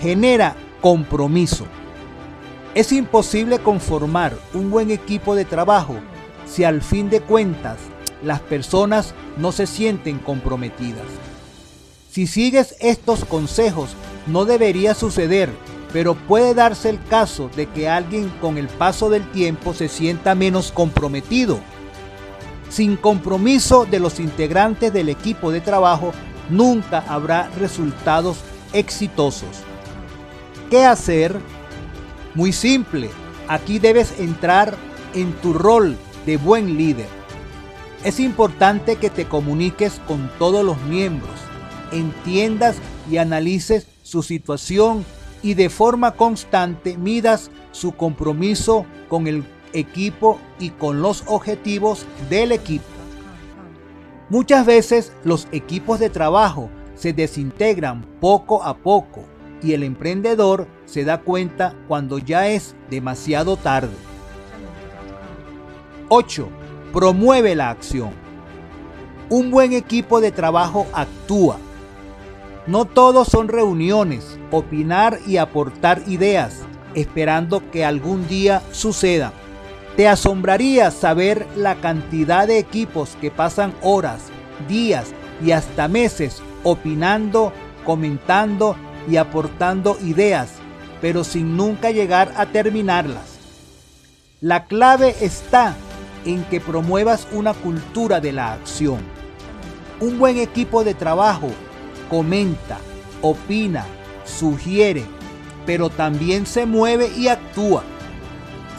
Genera 0.00 0.54
compromiso. 0.82 1.64
Es 2.74 2.92
imposible 2.92 3.58
conformar 3.58 4.34
un 4.52 4.70
buen 4.70 4.90
equipo 4.90 5.34
de 5.34 5.44
trabajo 5.44 5.96
si 6.50 6.64
al 6.64 6.82
fin 6.82 7.08
de 7.10 7.20
cuentas 7.20 7.78
las 8.22 8.40
personas 8.40 9.14
no 9.36 9.52
se 9.52 9.66
sienten 9.66 10.18
comprometidas. 10.18 11.06
Si 12.10 12.26
sigues 12.26 12.74
estos 12.80 13.24
consejos, 13.24 13.90
no 14.26 14.44
debería 14.44 14.94
suceder, 14.94 15.48
pero 15.92 16.14
puede 16.14 16.54
darse 16.54 16.90
el 16.90 17.02
caso 17.04 17.50
de 17.54 17.66
que 17.66 17.88
alguien 17.88 18.28
con 18.40 18.58
el 18.58 18.66
paso 18.68 19.08
del 19.10 19.30
tiempo 19.30 19.74
se 19.74 19.88
sienta 19.88 20.34
menos 20.34 20.72
comprometido. 20.72 21.60
Sin 22.68 22.96
compromiso 22.96 23.86
de 23.86 24.00
los 24.00 24.20
integrantes 24.20 24.92
del 24.92 25.08
equipo 25.08 25.50
de 25.50 25.60
trabajo, 25.60 26.12
nunca 26.48 27.04
habrá 27.08 27.48
resultados 27.58 28.38
exitosos. 28.72 29.48
¿Qué 30.68 30.84
hacer? 30.84 31.36
Muy 32.34 32.52
simple, 32.52 33.10
aquí 33.48 33.78
debes 33.78 34.18
entrar 34.20 34.76
en 35.14 35.32
tu 35.34 35.52
rol 35.52 35.96
de 36.26 36.36
buen 36.36 36.76
líder. 36.76 37.08
Es 38.04 38.20
importante 38.20 38.96
que 38.96 39.10
te 39.10 39.26
comuniques 39.26 40.00
con 40.06 40.30
todos 40.38 40.64
los 40.64 40.80
miembros, 40.82 41.34
entiendas 41.92 42.76
y 43.10 43.18
analices 43.18 43.86
su 44.02 44.22
situación 44.22 45.04
y 45.42 45.54
de 45.54 45.68
forma 45.68 46.12
constante 46.12 46.96
midas 46.96 47.50
su 47.72 47.92
compromiso 47.92 48.86
con 49.08 49.26
el 49.26 49.44
equipo 49.72 50.38
y 50.58 50.70
con 50.70 51.02
los 51.02 51.24
objetivos 51.26 52.06
del 52.28 52.52
equipo. 52.52 52.84
Muchas 54.28 54.64
veces 54.64 55.12
los 55.24 55.48
equipos 55.52 55.98
de 55.98 56.10
trabajo 56.10 56.70
se 56.94 57.12
desintegran 57.12 58.06
poco 58.20 58.62
a 58.62 58.76
poco 58.76 59.24
y 59.62 59.72
el 59.72 59.82
emprendedor 59.82 60.68
se 60.84 61.04
da 61.04 61.20
cuenta 61.20 61.74
cuando 61.88 62.18
ya 62.18 62.48
es 62.48 62.74
demasiado 62.90 63.56
tarde. 63.56 64.09
8. 66.12 66.48
Promueve 66.92 67.54
la 67.54 67.70
acción. 67.70 68.10
Un 69.28 69.52
buen 69.52 69.72
equipo 69.72 70.20
de 70.20 70.32
trabajo 70.32 70.88
actúa. 70.92 71.58
No 72.66 72.84
todos 72.84 73.28
son 73.28 73.46
reuniones, 73.46 74.36
opinar 74.50 75.20
y 75.24 75.36
aportar 75.36 76.02
ideas, 76.08 76.62
esperando 76.96 77.62
que 77.70 77.84
algún 77.84 78.26
día 78.26 78.60
suceda. 78.72 79.32
Te 79.96 80.08
asombraría 80.08 80.90
saber 80.90 81.46
la 81.54 81.76
cantidad 81.76 82.48
de 82.48 82.58
equipos 82.58 83.16
que 83.20 83.30
pasan 83.30 83.72
horas, 83.80 84.22
días 84.68 85.12
y 85.40 85.52
hasta 85.52 85.86
meses 85.86 86.42
opinando, 86.64 87.52
comentando 87.84 88.74
y 89.08 89.16
aportando 89.16 89.96
ideas, 90.02 90.48
pero 91.00 91.22
sin 91.22 91.56
nunca 91.56 91.92
llegar 91.92 92.32
a 92.36 92.46
terminarlas. 92.46 93.38
La 94.40 94.64
clave 94.64 95.14
está 95.20 95.76
en 96.24 96.44
que 96.44 96.60
promuevas 96.60 97.26
una 97.32 97.54
cultura 97.54 98.20
de 98.20 98.32
la 98.32 98.52
acción. 98.52 99.00
Un 100.00 100.18
buen 100.18 100.38
equipo 100.38 100.84
de 100.84 100.94
trabajo 100.94 101.50
comenta, 102.08 102.78
opina, 103.22 103.84
sugiere, 104.24 105.04
pero 105.66 105.90
también 105.90 106.46
se 106.46 106.66
mueve 106.66 107.10
y 107.16 107.28
actúa. 107.28 107.82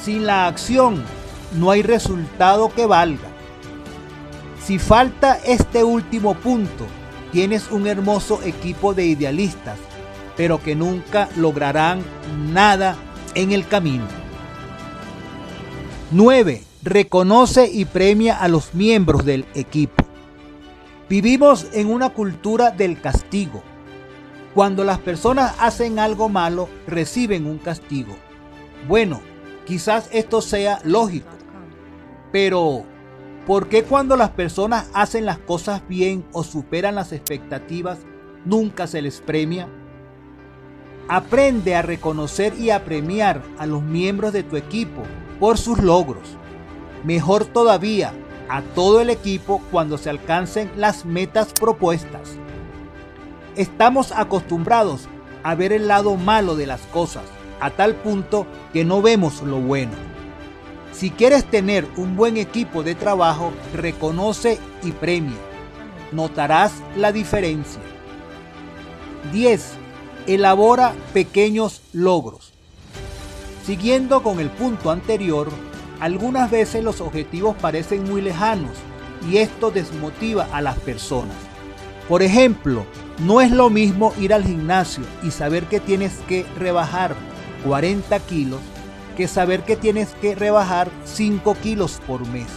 Sin 0.03 0.25
la 0.25 0.47
acción 0.47 1.03
no 1.57 1.71
hay 1.71 1.83
resultado 1.83 2.73
que 2.73 2.85
valga. 2.85 3.29
Si 4.63 4.79
falta 4.79 5.39
este 5.45 5.83
último 5.83 6.33
punto, 6.35 6.85
tienes 7.31 7.71
un 7.71 7.87
hermoso 7.87 8.41
equipo 8.43 8.93
de 8.93 9.05
idealistas, 9.05 9.77
pero 10.37 10.61
que 10.61 10.75
nunca 10.75 11.29
lograrán 11.35 12.01
nada 12.51 12.95
en 13.35 13.51
el 13.51 13.67
camino. 13.67 14.05
9. 16.11 16.70
Reconoce 16.83 17.69
y 17.71 17.85
premia 17.85 18.37
a 18.37 18.47
los 18.47 18.73
miembros 18.73 19.25
del 19.25 19.45
equipo. 19.53 20.03
Vivimos 21.09 21.67
en 21.73 21.87
una 21.87 22.09
cultura 22.09 22.71
del 22.71 22.99
castigo. 22.99 23.61
Cuando 24.53 24.83
las 24.83 24.99
personas 24.99 25.53
hacen 25.59 25.99
algo 25.99 26.27
malo, 26.27 26.69
reciben 26.87 27.45
un 27.45 27.57
castigo. 27.57 28.15
Bueno, 28.87 29.21
quizás 29.65 30.09
esto 30.11 30.41
sea 30.41 30.79
lógico, 30.83 31.29
pero 32.31 32.85
¿Por 33.45 33.69
qué 33.69 33.83
cuando 33.83 34.15
las 34.15 34.29
personas 34.29 34.87
hacen 34.93 35.25
las 35.25 35.39
cosas 35.39 35.81
bien 35.87 36.23
o 36.31 36.43
superan 36.43 36.93
las 36.93 37.11
expectativas, 37.11 37.97
nunca 38.45 38.85
se 38.85 39.01
les 39.01 39.19
premia? 39.19 39.67
Aprende 41.07 41.75
a 41.75 41.81
reconocer 41.81 42.53
y 42.59 42.69
a 42.69 42.85
premiar 42.85 43.41
a 43.57 43.65
los 43.65 43.81
miembros 43.81 44.31
de 44.31 44.43
tu 44.43 44.57
equipo 44.57 45.01
por 45.39 45.57
sus 45.57 45.79
logros. 45.79 46.37
Mejor 47.03 47.45
todavía, 47.45 48.13
a 48.47 48.61
todo 48.61 49.01
el 49.01 49.09
equipo 49.09 49.61
cuando 49.71 49.97
se 49.97 50.09
alcancen 50.09 50.71
las 50.75 51.05
metas 51.05 51.53
propuestas. 51.53 52.37
Estamos 53.55 54.11
acostumbrados 54.11 55.07
a 55.43 55.55
ver 55.55 55.73
el 55.73 55.87
lado 55.87 56.15
malo 56.15 56.55
de 56.55 56.67
las 56.67 56.81
cosas, 56.81 57.23
a 57.59 57.71
tal 57.71 57.95
punto 57.95 58.45
que 58.73 58.85
no 58.85 59.01
vemos 59.01 59.41
lo 59.41 59.57
bueno. 59.57 59.93
Si 60.91 61.09
quieres 61.09 61.45
tener 61.45 61.87
un 61.95 62.15
buen 62.15 62.37
equipo 62.37 62.83
de 62.83 62.93
trabajo, 62.95 63.51
reconoce 63.73 64.59
y 64.83 64.91
premia. 64.91 65.37
Notarás 66.11 66.73
la 66.97 67.11
diferencia. 67.11 67.81
10. 69.31 69.71
Elabora 70.27 70.93
pequeños 71.13 71.81
logros. 71.93 72.51
Siguiendo 73.65 74.21
con 74.21 74.39
el 74.39 74.49
punto 74.49 74.91
anterior, 74.91 75.49
Algunas 76.01 76.49
veces 76.49 76.83
los 76.83 76.99
objetivos 76.99 77.55
parecen 77.55 78.03
muy 78.03 78.21
lejanos 78.21 78.71
y 79.29 79.37
esto 79.37 79.69
desmotiva 79.69 80.47
a 80.51 80.59
las 80.59 80.75
personas. 80.79 81.35
Por 82.09 82.23
ejemplo, 82.23 82.87
no 83.19 83.39
es 83.39 83.51
lo 83.51 83.69
mismo 83.69 84.11
ir 84.19 84.33
al 84.33 84.43
gimnasio 84.43 85.03
y 85.21 85.29
saber 85.29 85.65
que 85.65 85.79
tienes 85.79 86.13
que 86.27 86.43
rebajar 86.57 87.15
40 87.63 88.19
kilos 88.21 88.59
que 89.15 89.27
saber 89.27 89.61
que 89.61 89.75
tienes 89.75 90.15
que 90.21 90.33
rebajar 90.33 90.89
5 91.05 91.55
kilos 91.61 92.01
por 92.07 92.27
mes. 92.29 92.47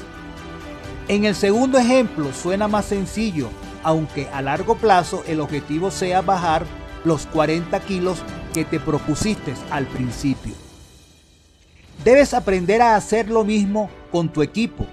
En 1.09 1.27
el 1.27 1.35
segundo 1.35 1.77
ejemplo 1.77 2.33
suena 2.33 2.67
más 2.67 2.87
sencillo, 2.87 3.51
aunque 3.83 4.27
a 4.31 4.41
largo 4.41 4.77
plazo 4.77 5.23
el 5.27 5.41
objetivo 5.41 5.91
sea 5.91 6.23
bajar 6.23 6.65
los 7.05 7.27
40 7.27 7.79
kilos 7.81 8.23
que 8.55 8.65
te 8.65 8.81
propusiste 8.81 9.53
al 9.71 9.87
principio. 9.87 10.55
Debes 12.05 12.35
aprender 12.35 12.83
a 12.83 12.97
hacer 12.97 13.31
lo 13.31 13.45
mismo 13.45 13.89
con 14.13 14.29
tu 14.29 14.43
equipo. 14.43 14.85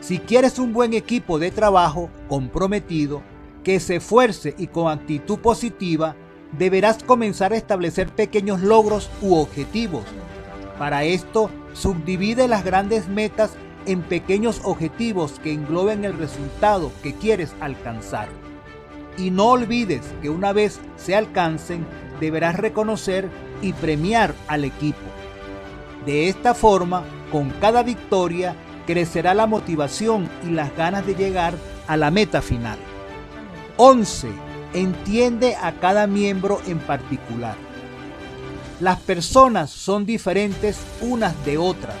Si 0.00 0.18
quieres 0.18 0.58
un 0.58 0.72
buen 0.72 0.92
equipo 0.92 1.38
de 1.38 1.52
trabajo 1.52 2.10
comprometido, 2.28 3.22
que 3.62 3.78
se 3.78 3.96
esfuerce 3.96 4.52
y 4.58 4.66
con 4.66 4.90
actitud 4.90 5.38
positiva, 5.38 6.16
deberás 6.58 7.04
comenzar 7.04 7.52
a 7.52 7.56
establecer 7.56 8.08
pequeños 8.08 8.60
logros 8.60 9.08
u 9.20 9.36
objetivos. 9.36 10.02
Para 10.80 11.04
esto, 11.04 11.48
subdivide 11.74 12.48
las 12.48 12.64
grandes 12.64 13.06
metas 13.06 13.52
en 13.86 14.02
pequeños 14.02 14.62
objetivos 14.64 15.38
que 15.38 15.52
engloben 15.52 16.04
el 16.04 16.18
resultado 16.18 16.90
que 17.04 17.14
quieres 17.14 17.54
alcanzar. 17.60 18.26
Y 19.16 19.30
no 19.30 19.50
olvides 19.50 20.02
que 20.20 20.28
una 20.28 20.52
vez 20.52 20.80
se 20.96 21.14
alcancen, 21.14 21.86
deberás 22.18 22.56
reconocer 22.56 23.28
y 23.62 23.74
premiar 23.74 24.34
al 24.48 24.64
equipo. 24.64 25.11
De 26.06 26.28
esta 26.28 26.54
forma, 26.54 27.04
con 27.30 27.50
cada 27.50 27.82
victoria, 27.82 28.56
crecerá 28.86 29.34
la 29.34 29.46
motivación 29.46 30.28
y 30.44 30.50
las 30.50 30.74
ganas 30.76 31.06
de 31.06 31.14
llegar 31.14 31.54
a 31.86 31.96
la 31.96 32.10
meta 32.10 32.42
final. 32.42 32.78
11. 33.76 34.28
Entiende 34.74 35.54
a 35.54 35.72
cada 35.78 36.06
miembro 36.06 36.60
en 36.66 36.78
particular. 36.80 37.54
Las 38.80 38.98
personas 38.98 39.70
son 39.70 40.04
diferentes 40.04 40.78
unas 41.00 41.44
de 41.44 41.56
otras, 41.56 41.96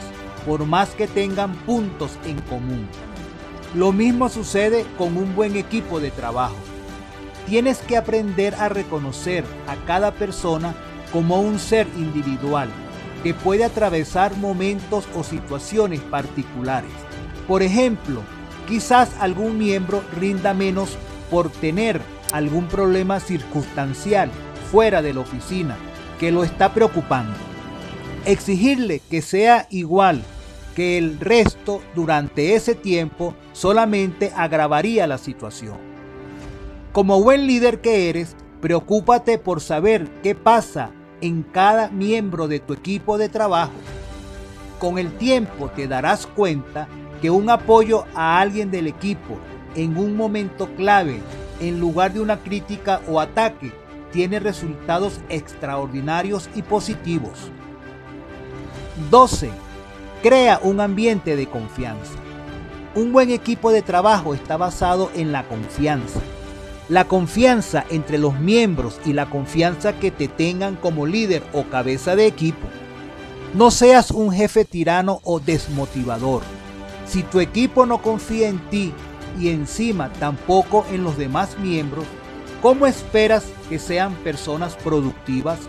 por 0.46 0.66
más 0.66 0.90
que 0.90 1.06
tengan 1.06 1.54
puntos 1.54 2.18
en 2.24 2.40
común. 2.42 2.88
Lo 3.74 3.92
mismo 3.92 4.28
sucede 4.28 4.84
con 4.98 5.16
un 5.16 5.36
buen 5.36 5.54
equipo 5.54 6.00
de 6.00 6.10
trabajo. 6.10 6.56
Tienes 7.46 7.78
que 7.78 7.96
aprender 7.96 8.54
a 8.56 8.68
reconocer 8.68 9.44
a 9.68 9.76
cada 9.86 10.12
persona 10.12 10.74
como 11.12 11.40
un 11.40 11.58
ser 11.58 11.86
individual 11.96 12.68
que 13.22 13.34
puede 13.34 13.64
atravesar 13.64 14.36
momentos 14.36 15.06
o 15.16 15.22
situaciones 15.22 16.00
particulares. 16.00 16.90
Por 17.46 17.62
ejemplo, 17.62 18.22
quizás 18.68 19.10
algún 19.20 19.58
miembro 19.58 20.02
rinda 20.18 20.54
menos 20.54 20.96
por 21.30 21.50
tener 21.50 22.00
algún 22.32 22.66
problema 22.66 23.20
circunstancial 23.20 24.30
fuera 24.70 25.02
de 25.02 25.14
la 25.14 25.20
oficina 25.20 25.76
que 26.18 26.32
lo 26.32 26.44
está 26.44 26.72
preocupando. 26.72 27.36
Exigirle 28.24 29.00
que 29.10 29.22
sea 29.22 29.66
igual 29.70 30.22
que 30.74 30.96
el 30.96 31.20
resto 31.20 31.82
durante 31.94 32.54
ese 32.54 32.74
tiempo 32.74 33.34
solamente 33.52 34.32
agravaría 34.34 35.06
la 35.06 35.18
situación. 35.18 35.76
Como 36.92 37.22
buen 37.22 37.46
líder 37.46 37.80
que 37.80 38.08
eres, 38.08 38.36
preocúpate 38.60 39.38
por 39.38 39.60
saber 39.60 40.08
qué 40.22 40.34
pasa 40.34 40.90
en 41.22 41.42
cada 41.42 41.88
miembro 41.88 42.48
de 42.48 42.60
tu 42.60 42.74
equipo 42.74 43.16
de 43.16 43.30
trabajo. 43.30 43.72
Con 44.78 44.98
el 44.98 45.16
tiempo 45.16 45.70
te 45.70 45.88
darás 45.88 46.26
cuenta 46.26 46.88
que 47.22 47.30
un 47.30 47.48
apoyo 47.48 48.04
a 48.14 48.40
alguien 48.40 48.70
del 48.70 48.88
equipo 48.88 49.38
en 49.74 49.96
un 49.96 50.16
momento 50.16 50.68
clave, 50.76 51.22
en 51.60 51.80
lugar 51.80 52.12
de 52.12 52.20
una 52.20 52.38
crítica 52.38 53.00
o 53.08 53.20
ataque, 53.20 53.72
tiene 54.12 54.40
resultados 54.40 55.20
extraordinarios 55.28 56.50
y 56.54 56.62
positivos. 56.62 57.50
12. 59.10 59.50
Crea 60.22 60.60
un 60.62 60.80
ambiente 60.80 61.36
de 61.36 61.46
confianza. 61.46 62.14
Un 62.94 63.12
buen 63.12 63.30
equipo 63.30 63.70
de 63.70 63.80
trabajo 63.80 64.34
está 64.34 64.56
basado 64.56 65.10
en 65.14 65.32
la 65.32 65.44
confianza. 65.44 66.20
La 66.92 67.08
confianza 67.08 67.86
entre 67.88 68.18
los 68.18 68.38
miembros 68.38 69.00
y 69.06 69.14
la 69.14 69.30
confianza 69.30 69.94
que 69.94 70.10
te 70.10 70.28
tengan 70.28 70.76
como 70.76 71.06
líder 71.06 71.42
o 71.54 71.64
cabeza 71.64 72.16
de 72.16 72.26
equipo. 72.26 72.68
No 73.54 73.70
seas 73.70 74.10
un 74.10 74.30
jefe 74.30 74.66
tirano 74.66 75.22
o 75.24 75.40
desmotivador. 75.40 76.42
Si 77.06 77.22
tu 77.22 77.40
equipo 77.40 77.86
no 77.86 78.02
confía 78.02 78.50
en 78.50 78.58
ti 78.68 78.92
y 79.40 79.48
encima 79.48 80.12
tampoco 80.12 80.84
en 80.92 81.02
los 81.02 81.16
demás 81.16 81.58
miembros, 81.58 82.04
¿cómo 82.60 82.86
esperas 82.86 83.44
que 83.70 83.78
sean 83.78 84.14
personas 84.16 84.74
productivas? 84.74 85.60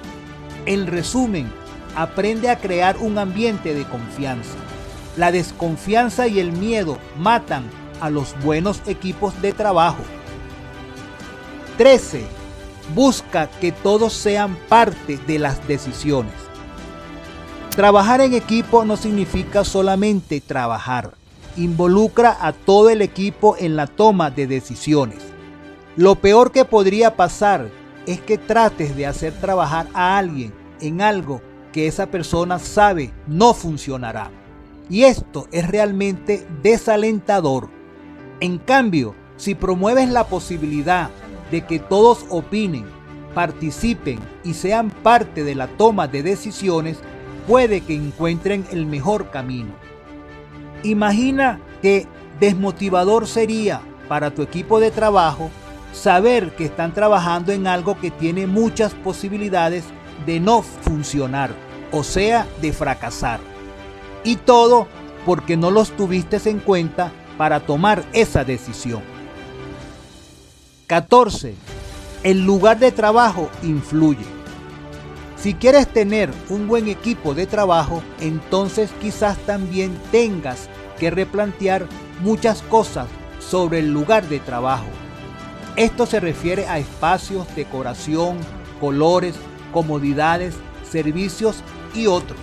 En 0.65 0.87
resumen, 0.87 1.49
aprende 1.95 2.49
a 2.49 2.59
crear 2.59 2.97
un 2.97 3.17
ambiente 3.17 3.73
de 3.73 3.85
confianza. 3.85 4.57
La 5.15 5.31
desconfianza 5.31 6.27
y 6.27 6.41
el 6.41 6.51
miedo 6.51 6.97
matan 7.17 7.63
a 8.01 8.09
los 8.09 8.35
buenos 8.43 8.81
equipos 8.87 9.41
de 9.41 9.53
trabajo. 9.53 10.03
13. 11.77 12.23
Busca 12.93 13.49
que 13.49 13.71
todos 13.71 14.13
sean 14.13 14.55
parte 14.69 15.17
de 15.17 15.39
las 15.39 15.67
decisiones. 15.67 16.33
Trabajar 17.75 18.21
en 18.21 18.33
equipo 18.33 18.85
no 18.85 18.97
significa 18.97 19.63
solamente 19.63 20.41
trabajar. 20.41 21.15
Involucra 21.57 22.37
a 22.39 22.53
todo 22.53 22.89
el 22.89 23.01
equipo 23.01 23.55
en 23.57 23.75
la 23.75 23.87
toma 23.87 24.29
de 24.29 24.45
decisiones. 24.45 25.19
Lo 25.95 26.15
peor 26.15 26.51
que 26.51 26.65
podría 26.65 27.15
pasar 27.15 27.69
es 28.05 28.21
que 28.21 28.37
trates 28.37 28.95
de 28.95 29.07
hacer 29.07 29.33
trabajar 29.33 29.87
a 29.93 30.17
alguien 30.17 30.53
en 30.81 31.01
algo 31.01 31.41
que 31.71 31.87
esa 31.87 32.07
persona 32.07 32.59
sabe 32.59 33.11
no 33.25 33.53
funcionará. 33.53 34.29
Y 34.89 35.05
esto 35.05 35.47
es 35.51 35.67
realmente 35.67 36.45
desalentador. 36.61 37.69
En 38.39 38.59
cambio, 38.59 39.15
si 39.37 39.55
promueves 39.55 40.09
la 40.09 40.25
posibilidad 40.25 41.09
de 41.51 41.65
que 41.65 41.79
todos 41.79 42.25
opinen, 42.29 42.85
participen 43.33 44.19
y 44.43 44.53
sean 44.53 44.89
parte 44.89 45.43
de 45.43 45.55
la 45.55 45.67
toma 45.67 46.07
de 46.07 46.23
decisiones, 46.23 46.99
puede 47.47 47.81
que 47.81 47.95
encuentren 47.95 48.65
el 48.71 48.85
mejor 48.85 49.29
camino. 49.29 49.73
Imagina 50.83 51.59
que 51.81 52.07
desmotivador 52.39 53.27
sería 53.27 53.81
para 54.07 54.31
tu 54.31 54.41
equipo 54.41 54.79
de 54.79 54.91
trabajo 54.91 55.49
saber 55.93 56.55
que 56.55 56.65
están 56.65 56.93
trabajando 56.93 57.51
en 57.51 57.67
algo 57.67 57.99
que 57.99 58.11
tiene 58.11 58.47
muchas 58.47 58.93
posibilidades 58.93 59.85
de 60.25 60.39
no 60.39 60.61
funcionar, 60.61 61.51
o 61.91 62.03
sea, 62.03 62.47
de 62.61 62.73
fracasar. 62.73 63.39
Y 64.23 64.37
todo 64.37 64.87
porque 65.25 65.55
no 65.55 65.71
los 65.71 65.91
tuviste 65.91 66.37
en 66.49 66.59
cuenta 66.59 67.11
para 67.37 67.61
tomar 67.61 68.03
esa 68.13 68.43
decisión. 68.43 69.12
14. 70.93 71.55
El 72.21 72.45
lugar 72.45 72.77
de 72.77 72.91
trabajo 72.91 73.49
influye. 73.63 74.27
Si 75.35 75.55
quieres 75.55 75.87
tener 75.87 76.29
un 76.49 76.67
buen 76.67 76.87
equipo 76.87 77.33
de 77.33 77.47
trabajo, 77.47 78.03
entonces 78.19 78.91
quizás 79.01 79.39
también 79.39 79.97
tengas 80.11 80.69
que 80.99 81.09
replantear 81.09 81.87
muchas 82.21 82.61
cosas 82.61 83.07
sobre 83.39 83.79
el 83.79 83.91
lugar 83.91 84.29
de 84.29 84.39
trabajo. 84.39 84.85
Esto 85.77 86.05
se 86.05 86.19
refiere 86.19 86.67
a 86.67 86.77
espacios, 86.77 87.47
decoración, 87.55 88.37
colores, 88.79 89.33
comodidades, 89.71 90.53
servicios 90.87 91.63
y 91.95 92.05
otros. 92.05 92.37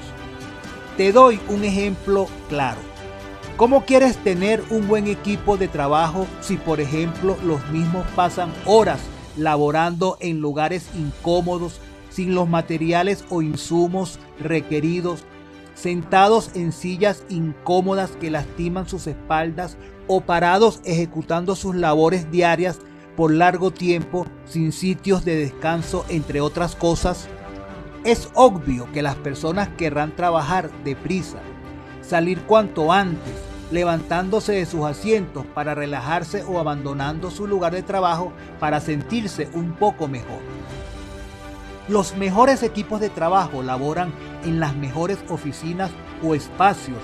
Te 0.96 1.12
doy 1.12 1.38
un 1.48 1.62
ejemplo 1.62 2.26
claro. 2.48 2.80
¿Cómo 3.60 3.84
quieres 3.84 4.16
tener 4.16 4.64
un 4.70 4.88
buen 4.88 5.06
equipo 5.06 5.58
de 5.58 5.68
trabajo 5.68 6.26
si, 6.40 6.56
por 6.56 6.80
ejemplo, 6.80 7.36
los 7.44 7.68
mismos 7.68 8.06
pasan 8.16 8.50
horas 8.64 9.00
laborando 9.36 10.16
en 10.20 10.40
lugares 10.40 10.88
incómodos, 10.94 11.78
sin 12.08 12.34
los 12.34 12.48
materiales 12.48 13.22
o 13.28 13.42
insumos 13.42 14.18
requeridos, 14.38 15.24
sentados 15.74 16.52
en 16.54 16.72
sillas 16.72 17.22
incómodas 17.28 18.12
que 18.12 18.30
lastiman 18.30 18.88
sus 18.88 19.06
espaldas 19.06 19.76
o 20.06 20.22
parados 20.22 20.80
ejecutando 20.84 21.54
sus 21.54 21.74
labores 21.74 22.30
diarias 22.30 22.78
por 23.14 23.30
largo 23.30 23.72
tiempo 23.72 24.26
sin 24.46 24.72
sitios 24.72 25.22
de 25.26 25.36
descanso, 25.36 26.06
entre 26.08 26.40
otras 26.40 26.74
cosas? 26.74 27.28
Es 28.04 28.30
obvio 28.32 28.90
que 28.94 29.02
las 29.02 29.16
personas 29.16 29.68
querrán 29.76 30.16
trabajar 30.16 30.70
deprisa, 30.82 31.42
salir 32.00 32.40
cuanto 32.44 32.90
antes, 32.90 33.49
levantándose 33.70 34.52
de 34.52 34.66
sus 34.66 34.85
asientos 34.85 35.46
para 35.46 35.74
relajarse 35.74 36.42
o 36.44 36.59
abandonando 36.59 37.30
su 37.30 37.46
lugar 37.46 37.72
de 37.72 37.83
trabajo 37.83 38.33
para 38.59 38.80
sentirse 38.80 39.48
un 39.54 39.72
poco 39.72 40.09
mejor. 40.09 40.40
Los 41.88 42.16
mejores 42.16 42.62
equipos 42.62 43.00
de 43.00 43.11
trabajo 43.11 43.62
laboran 43.62 44.12
en 44.44 44.61
las 44.61 44.76
mejores 44.76 45.18
oficinas 45.28 45.90
o 46.22 46.35
espacios 46.35 46.98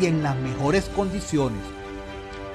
y 0.00 0.06
en 0.06 0.22
las 0.22 0.36
mejores 0.36 0.88
condiciones. 0.96 1.62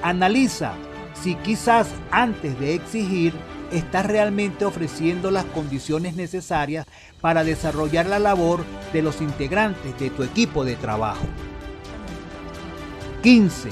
Analiza 0.02 0.72
si 1.14 1.34
quizás 1.36 1.88
antes 2.10 2.58
de 2.60 2.74
exigir 2.74 3.34
estás 3.72 4.06
realmente 4.06 4.64
ofreciendo 4.64 5.30
las 5.30 5.44
condiciones 5.46 6.14
necesarias 6.14 6.86
para 7.20 7.44
desarrollar 7.44 8.06
la 8.06 8.18
labor 8.18 8.64
de 8.92 9.02
los 9.02 9.20
integrantes 9.20 9.98
de 9.98 10.10
tu 10.10 10.22
equipo 10.22 10.64
de 10.64 10.76
trabajo. 10.76 11.26
15. 13.28 13.68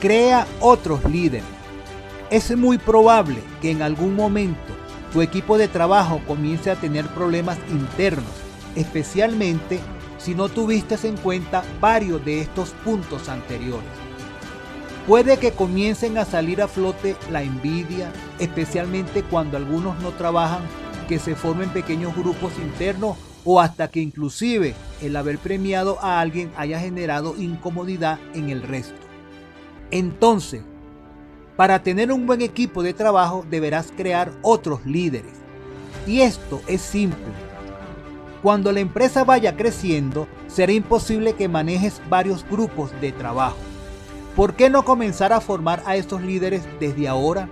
Crea 0.00 0.46
otros 0.60 1.04
líderes. 1.04 1.44
Es 2.30 2.56
muy 2.56 2.78
probable 2.78 3.42
que 3.60 3.70
en 3.70 3.82
algún 3.82 4.16
momento 4.16 4.72
tu 5.12 5.20
equipo 5.20 5.58
de 5.58 5.68
trabajo 5.68 6.22
comience 6.26 6.70
a 6.70 6.76
tener 6.76 7.06
problemas 7.08 7.58
internos, 7.68 8.32
especialmente 8.76 9.78
si 10.16 10.34
no 10.34 10.48
tuviste 10.48 10.96
en 11.06 11.18
cuenta 11.18 11.64
varios 11.82 12.24
de 12.24 12.40
estos 12.40 12.70
puntos 12.82 13.28
anteriores. 13.28 13.90
Puede 15.06 15.36
que 15.36 15.52
comiencen 15.52 16.16
a 16.16 16.24
salir 16.24 16.62
a 16.62 16.66
flote 16.66 17.14
la 17.30 17.42
envidia, 17.42 18.10
especialmente 18.38 19.22
cuando 19.22 19.58
algunos 19.58 20.00
no 20.00 20.12
trabajan, 20.12 20.62
que 21.08 21.18
se 21.18 21.36
formen 21.36 21.68
pequeños 21.68 22.16
grupos 22.16 22.54
internos 22.56 23.18
o 23.50 23.62
hasta 23.62 23.88
que 23.88 24.00
inclusive 24.00 24.74
el 25.00 25.16
haber 25.16 25.38
premiado 25.38 25.98
a 26.02 26.20
alguien 26.20 26.52
haya 26.58 26.78
generado 26.78 27.34
incomodidad 27.38 28.18
en 28.34 28.50
el 28.50 28.60
resto. 28.60 29.00
Entonces, 29.90 30.60
para 31.56 31.82
tener 31.82 32.12
un 32.12 32.26
buen 32.26 32.42
equipo 32.42 32.82
de 32.82 32.92
trabajo 32.92 33.46
deberás 33.48 33.90
crear 33.96 34.32
otros 34.42 34.84
líderes. 34.84 35.32
Y 36.06 36.20
esto 36.20 36.60
es 36.66 36.82
simple. 36.82 37.24
Cuando 38.42 38.70
la 38.70 38.80
empresa 38.80 39.24
vaya 39.24 39.56
creciendo, 39.56 40.28
será 40.46 40.72
imposible 40.72 41.32
que 41.32 41.48
manejes 41.48 42.02
varios 42.10 42.44
grupos 42.50 42.90
de 43.00 43.12
trabajo. 43.12 43.56
¿Por 44.36 44.56
qué 44.56 44.68
no 44.68 44.84
comenzar 44.84 45.32
a 45.32 45.40
formar 45.40 45.82
a 45.86 45.96
estos 45.96 46.20
líderes 46.20 46.64
desde 46.80 47.08
ahora? 47.08 47.48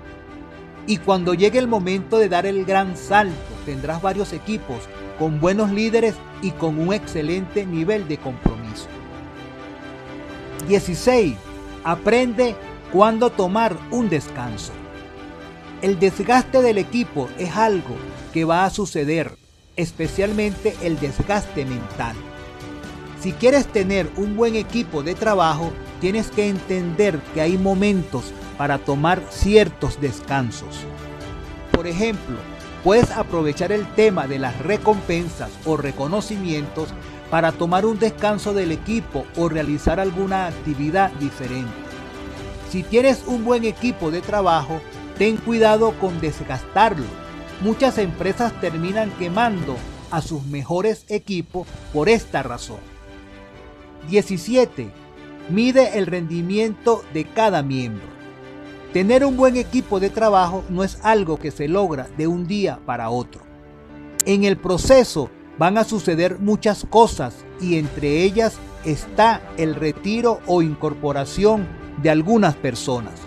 Y 0.86 0.98
cuando 0.98 1.32
llegue 1.32 1.58
el 1.58 1.68
momento 1.68 2.18
de 2.18 2.28
dar 2.28 2.44
el 2.44 2.66
gran 2.66 2.98
salto, 2.98 3.34
tendrás 3.64 4.02
varios 4.02 4.34
equipos 4.34 4.82
con 5.18 5.40
buenos 5.40 5.70
líderes 5.70 6.14
y 6.42 6.50
con 6.52 6.78
un 6.78 6.92
excelente 6.92 7.64
nivel 7.66 8.06
de 8.08 8.18
compromiso. 8.18 8.86
16. 10.68 11.36
Aprende 11.84 12.56
cuándo 12.92 13.30
tomar 13.30 13.76
un 13.90 14.08
descanso. 14.08 14.72
El 15.82 15.98
desgaste 15.98 16.62
del 16.62 16.78
equipo 16.78 17.28
es 17.38 17.54
algo 17.56 17.96
que 18.32 18.44
va 18.44 18.64
a 18.64 18.70
suceder, 18.70 19.36
especialmente 19.76 20.74
el 20.82 20.98
desgaste 20.98 21.64
mental. 21.64 22.16
Si 23.20 23.32
quieres 23.32 23.66
tener 23.66 24.10
un 24.16 24.36
buen 24.36 24.56
equipo 24.56 25.02
de 25.02 25.14
trabajo, 25.14 25.72
tienes 26.00 26.30
que 26.30 26.48
entender 26.48 27.18
que 27.34 27.40
hay 27.40 27.56
momentos 27.58 28.32
para 28.58 28.78
tomar 28.78 29.22
ciertos 29.30 30.00
descansos. 30.00 30.80
Por 31.72 31.86
ejemplo, 31.86 32.36
puedes 32.86 33.10
aprovechar 33.10 33.72
el 33.72 33.84
tema 33.96 34.28
de 34.28 34.38
las 34.38 34.56
recompensas 34.60 35.50
o 35.64 35.76
reconocimientos 35.76 36.90
para 37.32 37.50
tomar 37.50 37.84
un 37.84 37.98
descanso 37.98 38.54
del 38.54 38.70
equipo 38.70 39.26
o 39.36 39.48
realizar 39.48 39.98
alguna 39.98 40.46
actividad 40.46 41.10
diferente. 41.14 41.74
Si 42.70 42.84
tienes 42.84 43.24
un 43.26 43.44
buen 43.44 43.64
equipo 43.64 44.12
de 44.12 44.20
trabajo, 44.20 44.80
ten 45.18 45.36
cuidado 45.36 45.98
con 45.98 46.20
desgastarlo. 46.20 47.06
Muchas 47.60 47.98
empresas 47.98 48.52
terminan 48.60 49.10
quemando 49.18 49.76
a 50.12 50.22
sus 50.22 50.44
mejores 50.44 51.06
equipos 51.08 51.66
por 51.92 52.08
esta 52.08 52.44
razón. 52.44 52.78
17 54.08 54.92
mide 55.48 55.98
el 55.98 56.06
rendimiento 56.06 57.02
de 57.12 57.24
cada 57.24 57.64
miembro. 57.64 58.15
Tener 58.96 59.26
un 59.26 59.36
buen 59.36 59.58
equipo 59.58 60.00
de 60.00 60.08
trabajo 60.08 60.64
no 60.70 60.82
es 60.82 60.98
algo 61.02 61.36
que 61.38 61.50
se 61.50 61.68
logra 61.68 62.08
de 62.16 62.26
un 62.26 62.46
día 62.46 62.80
para 62.86 63.10
otro. 63.10 63.42
En 64.24 64.44
el 64.44 64.56
proceso 64.56 65.28
van 65.58 65.76
a 65.76 65.84
suceder 65.84 66.38
muchas 66.38 66.86
cosas 66.88 67.44
y 67.60 67.76
entre 67.76 68.22
ellas 68.22 68.54
está 68.86 69.42
el 69.58 69.74
retiro 69.74 70.40
o 70.46 70.62
incorporación 70.62 71.68
de 72.02 72.08
algunas 72.08 72.54
personas. 72.54 73.20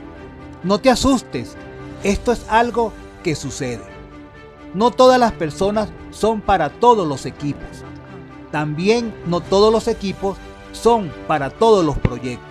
No 0.64 0.80
te 0.80 0.90
asustes, 0.90 1.56
esto 2.04 2.32
es 2.32 2.48
algo 2.50 2.92
que 3.24 3.36
sucede. 3.36 3.86
No 4.74 4.90
todas 4.90 5.20
las 5.20 5.34
personas 5.34 5.90
son 6.10 6.42
para 6.42 6.72
todos 6.72 7.08
los 7.08 7.28
equipos. 7.28 7.84
También 8.52 9.14
no 9.28 9.40
todos 9.40 9.72
los 9.72 9.88
equipos 9.88 10.36
son 10.72 11.14
para 11.28 11.52
todos 11.52 11.86
los 11.86 12.00
proyectos. 12.00 12.49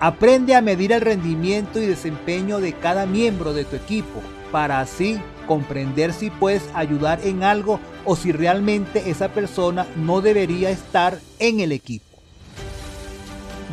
Aprende 0.00 0.54
a 0.54 0.60
medir 0.60 0.92
el 0.92 1.00
rendimiento 1.00 1.80
y 1.80 1.86
desempeño 1.86 2.60
de 2.60 2.74
cada 2.74 3.06
miembro 3.06 3.52
de 3.52 3.64
tu 3.64 3.76
equipo 3.76 4.22
para 4.52 4.80
así 4.80 5.20
comprender 5.46 6.12
si 6.12 6.30
puedes 6.30 6.62
ayudar 6.74 7.20
en 7.24 7.42
algo 7.42 7.80
o 8.04 8.16
si 8.16 8.32
realmente 8.32 9.10
esa 9.10 9.28
persona 9.28 9.86
no 9.96 10.20
debería 10.20 10.70
estar 10.70 11.18
en 11.38 11.60
el 11.60 11.72
equipo. 11.72 12.04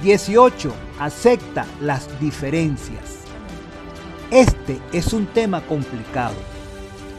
18. 0.03 0.73
Acepta 0.99 1.65
las 1.81 2.07
diferencias. 2.19 3.23
Este 4.31 4.79
es 4.91 5.13
un 5.13 5.25
tema 5.27 5.62
complicado. 5.62 6.36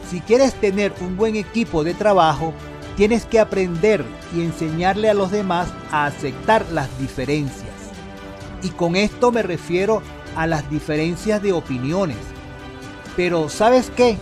Si 0.09 0.19
quieres 0.21 0.53
tener 0.55 0.93
un 1.01 1.15
buen 1.15 1.35
equipo 1.35 1.83
de 1.83 1.93
trabajo, 1.93 2.53
Tienes 2.95 3.25
que 3.25 3.41
aprender 3.41 4.05
y 4.33 4.41
enseñarle 4.41 5.09
a 5.09 5.13
los 5.13 5.29
demás 5.29 5.67
a 5.91 6.05
aceptar 6.05 6.65
las 6.71 6.97
diferencias. 6.97 7.64
Y 8.61 8.69
con 8.69 8.95
esto 8.95 9.31
me 9.31 9.41
refiero 9.41 10.01
a 10.35 10.47
las 10.47 10.69
diferencias 10.69 11.41
de 11.41 11.53
opiniones. 11.53 12.17
Pero 13.15 13.49
¿sabes 13.49 13.91
qué? 13.95 14.17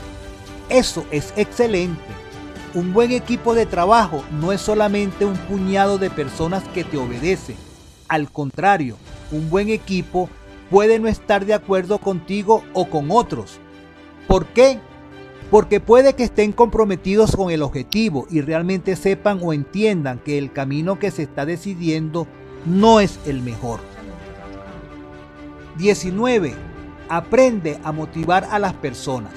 Eso 0.69 1.05
es 1.11 1.33
excelente. 1.35 2.01
Un 2.73 2.93
buen 2.93 3.11
equipo 3.11 3.53
de 3.53 3.65
trabajo 3.65 4.23
no 4.39 4.51
es 4.51 4.61
solamente 4.61 5.25
un 5.25 5.37
puñado 5.37 5.97
de 5.97 6.09
personas 6.09 6.63
que 6.73 6.83
te 6.83 6.97
obedecen. 6.97 7.55
Al 8.07 8.31
contrario, 8.31 8.97
un 9.31 9.49
buen 9.49 9.69
equipo 9.69 10.29
puede 10.69 10.99
no 10.99 11.07
estar 11.07 11.45
de 11.45 11.53
acuerdo 11.53 11.99
contigo 11.99 12.63
o 12.73 12.89
con 12.89 13.11
otros. 13.11 13.59
¿Por 14.27 14.47
qué? 14.47 14.79
porque 15.53 15.79
puede 15.79 16.13
que 16.15 16.23
estén 16.23 16.51
comprometidos 16.51 17.35
con 17.35 17.51
el 17.51 17.61
objetivo 17.61 18.25
y 18.31 18.41
realmente 18.41 18.95
sepan 18.95 19.37
o 19.43 19.53
entiendan 19.53 20.17
que 20.17 20.39
el 20.39 20.51
camino 20.51 20.97
que 20.97 21.11
se 21.11 21.21
está 21.21 21.45
decidiendo 21.45 22.25
no 22.65 22.99
es 22.99 23.19
el 23.27 23.43
mejor. 23.43 23.79
19. 25.77 26.53
Aprende 27.09 27.79
a 27.83 27.91
motivar 27.91 28.47
a 28.51 28.59
las 28.59 28.73
personas. 28.73 29.33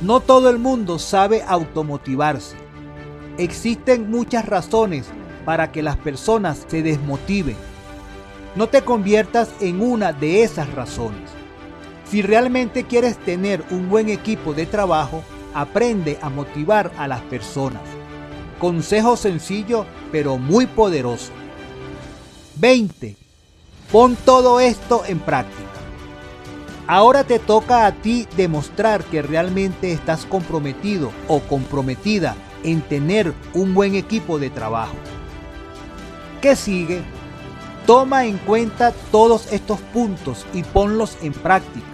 No 0.00 0.20
todo 0.20 0.48
el 0.48 0.58
mundo 0.58 0.98
sabe 0.98 1.42
automotivarse. 1.46 2.56
Existen 3.38 4.10
muchas 4.10 4.46
razones 4.46 5.06
para 5.44 5.72
que 5.72 5.82
las 5.82 5.96
personas 5.96 6.64
se 6.68 6.82
desmotiven. 6.82 7.56
No 8.56 8.68
te 8.68 8.82
conviertas 8.82 9.50
en 9.60 9.80
una 9.80 10.12
de 10.12 10.42
esas 10.42 10.72
razones. 10.74 11.30
Si 12.10 12.22
realmente 12.22 12.84
quieres 12.84 13.18
tener 13.18 13.62
un 13.70 13.88
buen 13.88 14.08
equipo 14.08 14.54
de 14.54 14.66
trabajo, 14.66 15.22
aprende 15.54 16.18
a 16.22 16.28
motivar 16.28 16.90
a 16.96 17.06
las 17.06 17.20
personas. 17.22 17.82
Consejo 18.58 19.16
sencillo 19.16 19.86
pero 20.10 20.36
muy 20.36 20.66
poderoso. 20.66 21.32
20. 22.56 23.29
Pon 23.92 24.16
todo 24.24 24.60
esto 24.60 25.02
en 25.06 25.18
práctica. 25.18 25.68
Ahora 26.86 27.24
te 27.24 27.40
toca 27.40 27.86
a 27.86 27.92
ti 27.92 28.28
demostrar 28.36 29.02
que 29.02 29.20
realmente 29.20 29.92
estás 29.92 30.26
comprometido 30.26 31.10
o 31.26 31.40
comprometida 31.40 32.36
en 32.62 32.82
tener 32.82 33.34
un 33.52 33.74
buen 33.74 33.96
equipo 33.96 34.38
de 34.38 34.50
trabajo. 34.50 34.94
¿Qué 36.40 36.54
sigue? 36.54 37.02
Toma 37.84 38.26
en 38.26 38.38
cuenta 38.38 38.92
todos 39.10 39.52
estos 39.52 39.80
puntos 39.80 40.46
y 40.52 40.62
ponlos 40.62 41.16
en 41.20 41.32
práctica. 41.32 41.86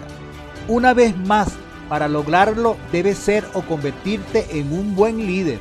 Una 0.68 0.92
vez 0.92 1.16
más, 1.16 1.48
para 1.88 2.08
lograrlo 2.08 2.76
debes 2.92 3.16
ser 3.16 3.46
o 3.54 3.62
convertirte 3.62 4.46
en 4.50 4.70
un 4.70 4.94
buen 4.94 5.26
líder. 5.26 5.60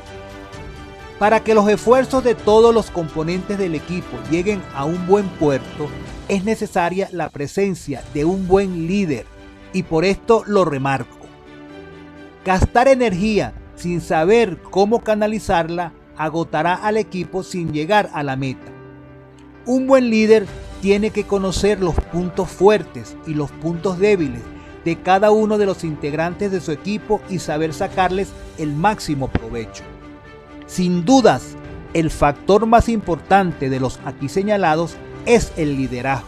Para 1.18 1.40
que 1.40 1.56
los 1.56 1.70
esfuerzos 1.70 2.26
de 2.26 2.36
todos 2.36 2.74
los 2.74 2.92
componentes 2.92 3.58
del 3.58 3.74
equipo 3.76 4.18
lleguen 4.30 4.62
a 4.76 4.84
un 4.84 5.08
buen 5.08 5.30
puerto, 5.30 5.88
es 6.28 6.44
necesaria 6.44 7.10
la 7.12 7.30
presencia 7.30 8.04
de 8.14 8.26
un 8.26 8.48
buen 8.48 8.88
líder 8.88 9.26
y 9.74 9.84
por 9.84 10.06
esto 10.06 10.44
lo 10.48 10.66
remarco. 10.66 11.18
Gastar 12.44 12.88
energía 12.88 13.54
sin 13.76 14.02
saber 14.02 14.62
cómo 14.62 15.04
canalizarla 15.04 15.94
agotará 16.18 16.76
al 16.76 16.98
equipo 16.98 17.44
sin 17.44 17.74
llegar 17.74 18.10
a 18.14 18.24
la 18.24 18.36
meta. 18.36 18.72
Un 19.66 19.88
buen 19.88 20.10
líder 20.10 20.46
tiene 20.82 21.10
que 21.10 21.26
conocer 21.26 21.82
los 21.82 21.96
puntos 21.96 22.50
fuertes 22.50 23.18
y 23.28 23.34
los 23.34 23.52
puntos 23.52 24.00
débiles 24.00 24.42
de 24.86 25.02
cada 25.02 25.32
uno 25.32 25.58
de 25.58 25.66
los 25.66 25.84
integrantes 25.84 26.52
de 26.52 26.62
su 26.62 26.72
equipo 26.72 27.20
y 27.30 27.40
saber 27.40 27.74
sacarles 27.74 28.30
el 28.60 28.74
máximo 28.74 29.28
provecho. 29.28 29.84
Sin 30.68 31.04
dudas, 31.04 31.56
el 31.94 32.12
factor 32.12 32.68
más 32.68 32.88
importante 32.88 33.70
de 33.70 33.80
los 33.80 34.00
aquí 34.06 34.30
señalados 34.30 34.96
es 35.26 35.52
el 35.58 35.76
liderazgo. 35.76 36.28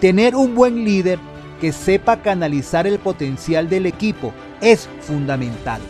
Tener 0.00 0.36
un 0.36 0.54
buen 0.54 0.84
líder 0.84 1.18
que 1.60 1.72
sepa 1.72 2.22
canalizar 2.22 2.86
el 2.86 2.98
potencial 2.98 3.68
del 3.68 3.86
equipo 3.86 4.32
es 4.60 4.88
fundamental. 5.00 5.80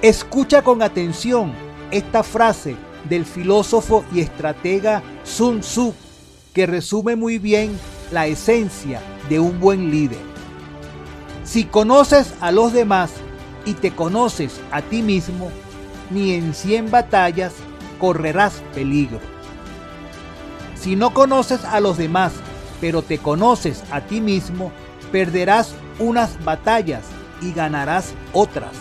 Escucha 0.00 0.62
con 0.62 0.82
atención 0.82 1.52
esta 1.90 2.22
frase 2.22 2.76
del 3.08 3.24
filósofo 3.24 4.04
y 4.12 4.20
estratega 4.20 5.02
Sun 5.24 5.60
Tzu 5.60 5.94
que 6.54 6.66
resume 6.66 7.16
muy 7.16 7.38
bien 7.38 7.78
la 8.10 8.26
esencia 8.26 9.00
de 9.28 9.40
un 9.40 9.58
buen 9.60 9.90
líder. 9.90 10.20
Si 11.44 11.64
conoces 11.64 12.34
a 12.40 12.52
los 12.52 12.72
demás 12.72 13.10
y 13.64 13.74
te 13.74 13.90
conoces 13.90 14.60
a 14.70 14.82
ti 14.82 15.02
mismo, 15.02 15.50
ni 16.10 16.34
en 16.34 16.54
100 16.54 16.90
batallas 16.90 17.52
correrás 17.98 18.62
peligro. 18.74 19.20
Si 20.82 20.96
no 20.96 21.14
conoces 21.14 21.64
a 21.64 21.78
los 21.78 21.96
demás, 21.96 22.32
pero 22.80 23.02
te 23.02 23.18
conoces 23.18 23.84
a 23.92 24.00
ti 24.00 24.20
mismo, 24.20 24.72
perderás 25.12 25.76
unas 26.00 26.44
batallas 26.44 27.04
y 27.40 27.52
ganarás 27.52 28.14
otras. 28.32 28.72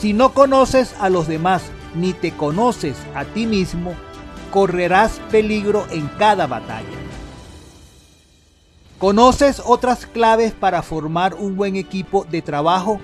Si 0.00 0.14
no 0.14 0.32
conoces 0.32 0.94
a 1.00 1.10
los 1.10 1.28
demás, 1.28 1.64
ni 1.94 2.14
te 2.14 2.32
conoces 2.32 2.96
a 3.14 3.26
ti 3.26 3.44
mismo, 3.44 3.94
correrás 4.50 5.20
peligro 5.30 5.84
en 5.90 6.08
cada 6.18 6.46
batalla. 6.46 6.88
¿Conoces 8.98 9.60
otras 9.62 10.06
claves 10.06 10.54
para 10.54 10.80
formar 10.80 11.34
un 11.34 11.56
buen 11.56 11.76
equipo 11.76 12.24
de 12.24 12.40
trabajo? 12.40 13.02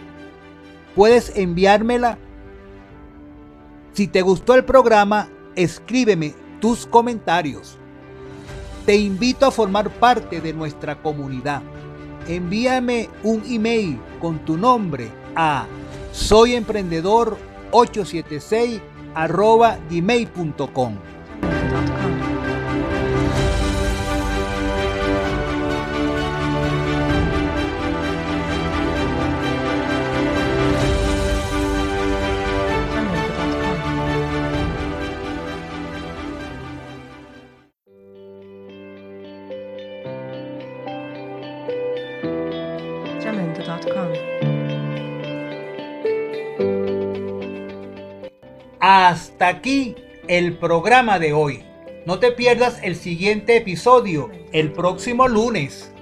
¿Puedes 0.96 1.37
enviármela? 1.37 2.16
Si 3.92 4.09
te 4.09 4.23
gustó 4.23 4.55
el 4.55 4.64
programa, 4.64 5.29
escríbeme 5.57 6.35
tus 6.61 6.87
comentarios. 6.87 7.77
Te 8.87 8.94
invito 8.96 9.44
a 9.46 9.51
formar 9.51 9.90
parte 9.90 10.40
de 10.40 10.53
nuestra 10.53 11.03
comunidad. 11.03 11.62
Envíame 12.29 13.09
un 13.23 13.42
email 13.46 13.99
con 14.20 14.38
tu 14.44 14.57
nombre 14.57 15.11
a 15.35 15.66
soyemprendedor876 16.12 18.81
gmail.com. 19.90 20.94
Hasta 48.92 49.46
aquí 49.46 49.94
el 50.26 50.59
programa 50.59 51.20
de 51.20 51.33
hoy. 51.33 51.62
No 52.07 52.18
te 52.18 52.33
pierdas 52.33 52.81
el 52.83 52.96
siguiente 52.96 53.57
episodio 53.57 54.33
el 54.50 54.72
próximo 54.72 55.29
lunes. 55.29 55.92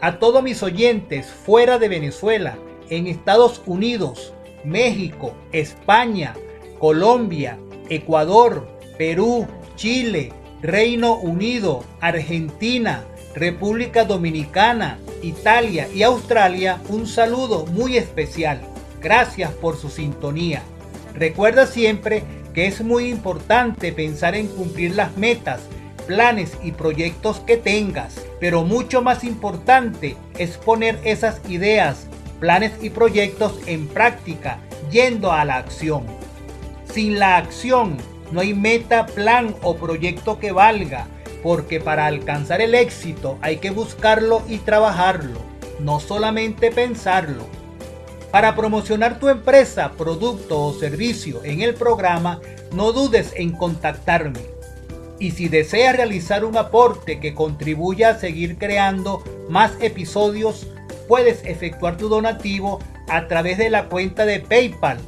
A 0.00 0.18
todos 0.18 0.42
mis 0.42 0.62
oyentes 0.62 1.26
fuera 1.26 1.78
de 1.78 1.90
Venezuela, 1.90 2.56
en 2.88 3.06
Estados 3.06 3.60
Unidos, 3.66 4.32
México, 4.64 5.34
España, 5.52 6.36
Colombia, 6.78 7.58
Ecuador, 7.90 8.66
Perú, 8.96 9.46
Chile, 9.76 10.32
Reino 10.62 11.16
Unido, 11.18 11.84
Argentina, 12.00 13.04
República 13.34 14.04
Dominicana, 14.06 14.98
Italia 15.22 15.86
y 15.94 16.02
Australia, 16.02 16.80
un 16.88 17.06
saludo 17.06 17.66
muy 17.66 17.98
especial. 17.98 18.62
Gracias 19.02 19.52
por 19.52 19.76
su 19.76 19.90
sintonía. 19.90 20.62
Recuerda 21.18 21.66
siempre 21.66 22.22
que 22.54 22.66
es 22.66 22.82
muy 22.82 23.08
importante 23.08 23.92
pensar 23.92 24.34
en 24.34 24.48
cumplir 24.48 24.94
las 24.94 25.16
metas, 25.16 25.60
planes 26.06 26.56
y 26.62 26.72
proyectos 26.72 27.40
que 27.40 27.56
tengas, 27.56 28.20
pero 28.40 28.64
mucho 28.64 29.02
más 29.02 29.24
importante 29.24 30.16
es 30.38 30.56
poner 30.56 30.98
esas 31.04 31.40
ideas, 31.48 32.06
planes 32.40 32.72
y 32.80 32.90
proyectos 32.90 33.58
en 33.66 33.86
práctica, 33.86 34.58
yendo 34.90 35.32
a 35.32 35.44
la 35.44 35.56
acción. 35.56 36.04
Sin 36.92 37.18
la 37.18 37.36
acción 37.36 37.96
no 38.32 38.40
hay 38.40 38.54
meta, 38.54 39.06
plan 39.06 39.54
o 39.62 39.76
proyecto 39.76 40.38
que 40.38 40.52
valga, 40.52 41.06
porque 41.42 41.80
para 41.80 42.06
alcanzar 42.06 42.60
el 42.60 42.74
éxito 42.74 43.38
hay 43.42 43.58
que 43.58 43.70
buscarlo 43.70 44.42
y 44.48 44.58
trabajarlo, 44.58 45.40
no 45.80 46.00
solamente 46.00 46.70
pensarlo. 46.70 47.46
Para 48.30 48.54
promocionar 48.54 49.18
tu 49.18 49.28
empresa, 49.28 49.92
producto 49.96 50.60
o 50.60 50.74
servicio 50.74 51.42
en 51.44 51.62
el 51.62 51.74
programa, 51.74 52.40
no 52.72 52.92
dudes 52.92 53.32
en 53.36 53.52
contactarme. 53.52 54.40
Y 55.18 55.30
si 55.30 55.48
deseas 55.48 55.96
realizar 55.96 56.44
un 56.44 56.58
aporte 56.58 57.20
que 57.20 57.34
contribuya 57.34 58.10
a 58.10 58.18
seguir 58.18 58.58
creando 58.58 59.24
más 59.48 59.72
episodios, 59.80 60.66
puedes 61.08 61.42
efectuar 61.44 61.96
tu 61.96 62.08
donativo 62.08 62.80
a 63.08 63.26
través 63.28 63.56
de 63.56 63.70
la 63.70 63.88
cuenta 63.88 64.26
de 64.26 64.40
PayPal 64.40 64.98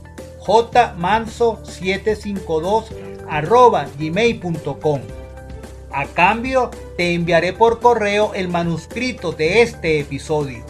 jmanso752 0.41 2.85
gmail.com. 3.99 5.01
A 5.93 6.07
cambio, 6.07 6.71
te 6.97 7.15
enviaré 7.15 7.53
por 7.53 7.81
correo 7.81 8.33
el 8.35 8.47
manuscrito 8.49 9.33
de 9.33 9.63
este 9.63 9.99
episodio. 10.01 10.65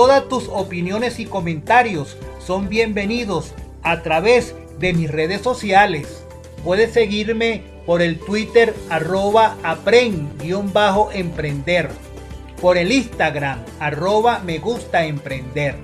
Todas 0.00 0.24
tus 0.30 0.48
opiniones 0.48 1.20
y 1.20 1.26
comentarios 1.26 2.16
son 2.42 2.70
bienvenidos 2.70 3.52
a 3.82 4.00
través 4.00 4.54
de 4.78 4.94
mis 4.94 5.10
redes 5.10 5.42
sociales. 5.42 6.24
Puedes 6.64 6.94
seguirme 6.94 7.64
por 7.84 8.00
el 8.00 8.18
Twitter 8.18 8.74
arroba 8.88 9.58
aprend-emprender, 9.62 11.90
por 12.62 12.78
el 12.78 12.92
Instagram 12.92 13.62
arroba 13.78 14.38
me 14.38 14.58
gusta 14.58 15.04
emprender, 15.04 15.76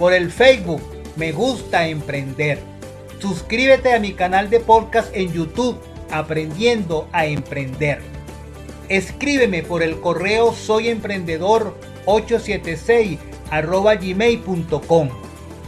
por 0.00 0.14
el 0.14 0.32
Facebook 0.32 0.82
me 1.14 1.30
gusta 1.30 1.86
emprender. 1.86 2.58
Suscríbete 3.20 3.94
a 3.94 4.00
mi 4.00 4.14
canal 4.14 4.50
de 4.50 4.58
podcast 4.58 5.14
en 5.14 5.32
YouTube 5.32 5.78
Aprendiendo 6.10 7.08
a 7.12 7.26
Emprender. 7.26 8.00
Escríbeme 8.88 9.62
por 9.62 9.84
el 9.84 10.00
correo 10.00 10.54
soyemprendedor 10.54 11.76
876 12.06 13.29
gmail.com. 13.50 15.08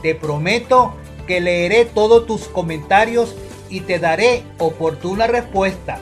Te 0.03 0.15
prometo 0.15 0.95
que 1.27 1.41
leeré 1.41 1.85
todos 1.85 2.27
tus 2.27 2.45
comentarios 2.49 3.35
y 3.69 3.81
te 3.81 3.99
daré 3.99 4.45
oportuna 4.59 5.27
respuesta. 5.27 5.99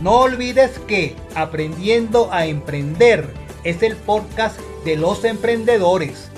No 0.00 0.20
olvides 0.20 0.78
que 0.86 1.16
Aprendiendo 1.34 2.32
a 2.32 2.46
Emprender 2.46 3.28
es 3.64 3.82
el 3.82 3.96
podcast 3.96 4.60
de 4.84 4.94
los 4.96 5.24
emprendedores. 5.24 6.30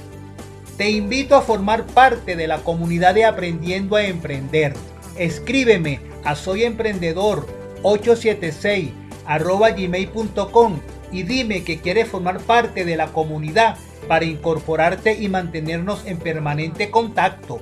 Te 0.76 0.90
invito 0.90 1.34
a 1.34 1.42
formar 1.42 1.84
parte 1.86 2.36
de 2.36 2.46
la 2.46 2.58
comunidad 2.58 3.14
de 3.14 3.24
Aprendiendo 3.24 3.96
a 3.96 4.04
Emprender. 4.04 4.74
Escríbeme 5.16 5.98
a 6.24 6.36
soyemprendedor876 6.36 8.92
arroba 9.26 9.70
gmail.com 9.70 10.78
y 11.10 11.24
dime 11.24 11.64
que 11.64 11.80
quieres 11.80 12.06
formar 12.08 12.38
parte 12.40 12.84
de 12.84 12.96
la 12.96 13.08
comunidad 13.08 13.76
para 14.06 14.24
incorporarte 14.24 15.14
y 15.14 15.28
mantenernos 15.28 16.06
en 16.06 16.18
permanente 16.18 16.90
contacto. 16.90 17.60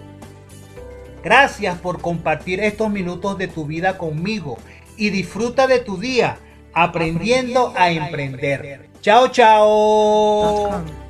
Gracias 1.25 1.79
por 1.79 2.01
compartir 2.01 2.61
estos 2.61 2.90
minutos 2.90 3.38
de 3.38 3.49
tu 3.49 3.66
vida 3.66 3.99
conmigo 3.99 4.59
y 4.96 5.11
disfruta 5.11 5.66
de 5.66 5.81
tu 5.81 5.99
día 5.99 6.38
aprendiendo, 6.72 7.72
a, 7.77 7.90
emprender. 7.90 8.90
Chao, 9.01 9.29
chao. 9.29 11.06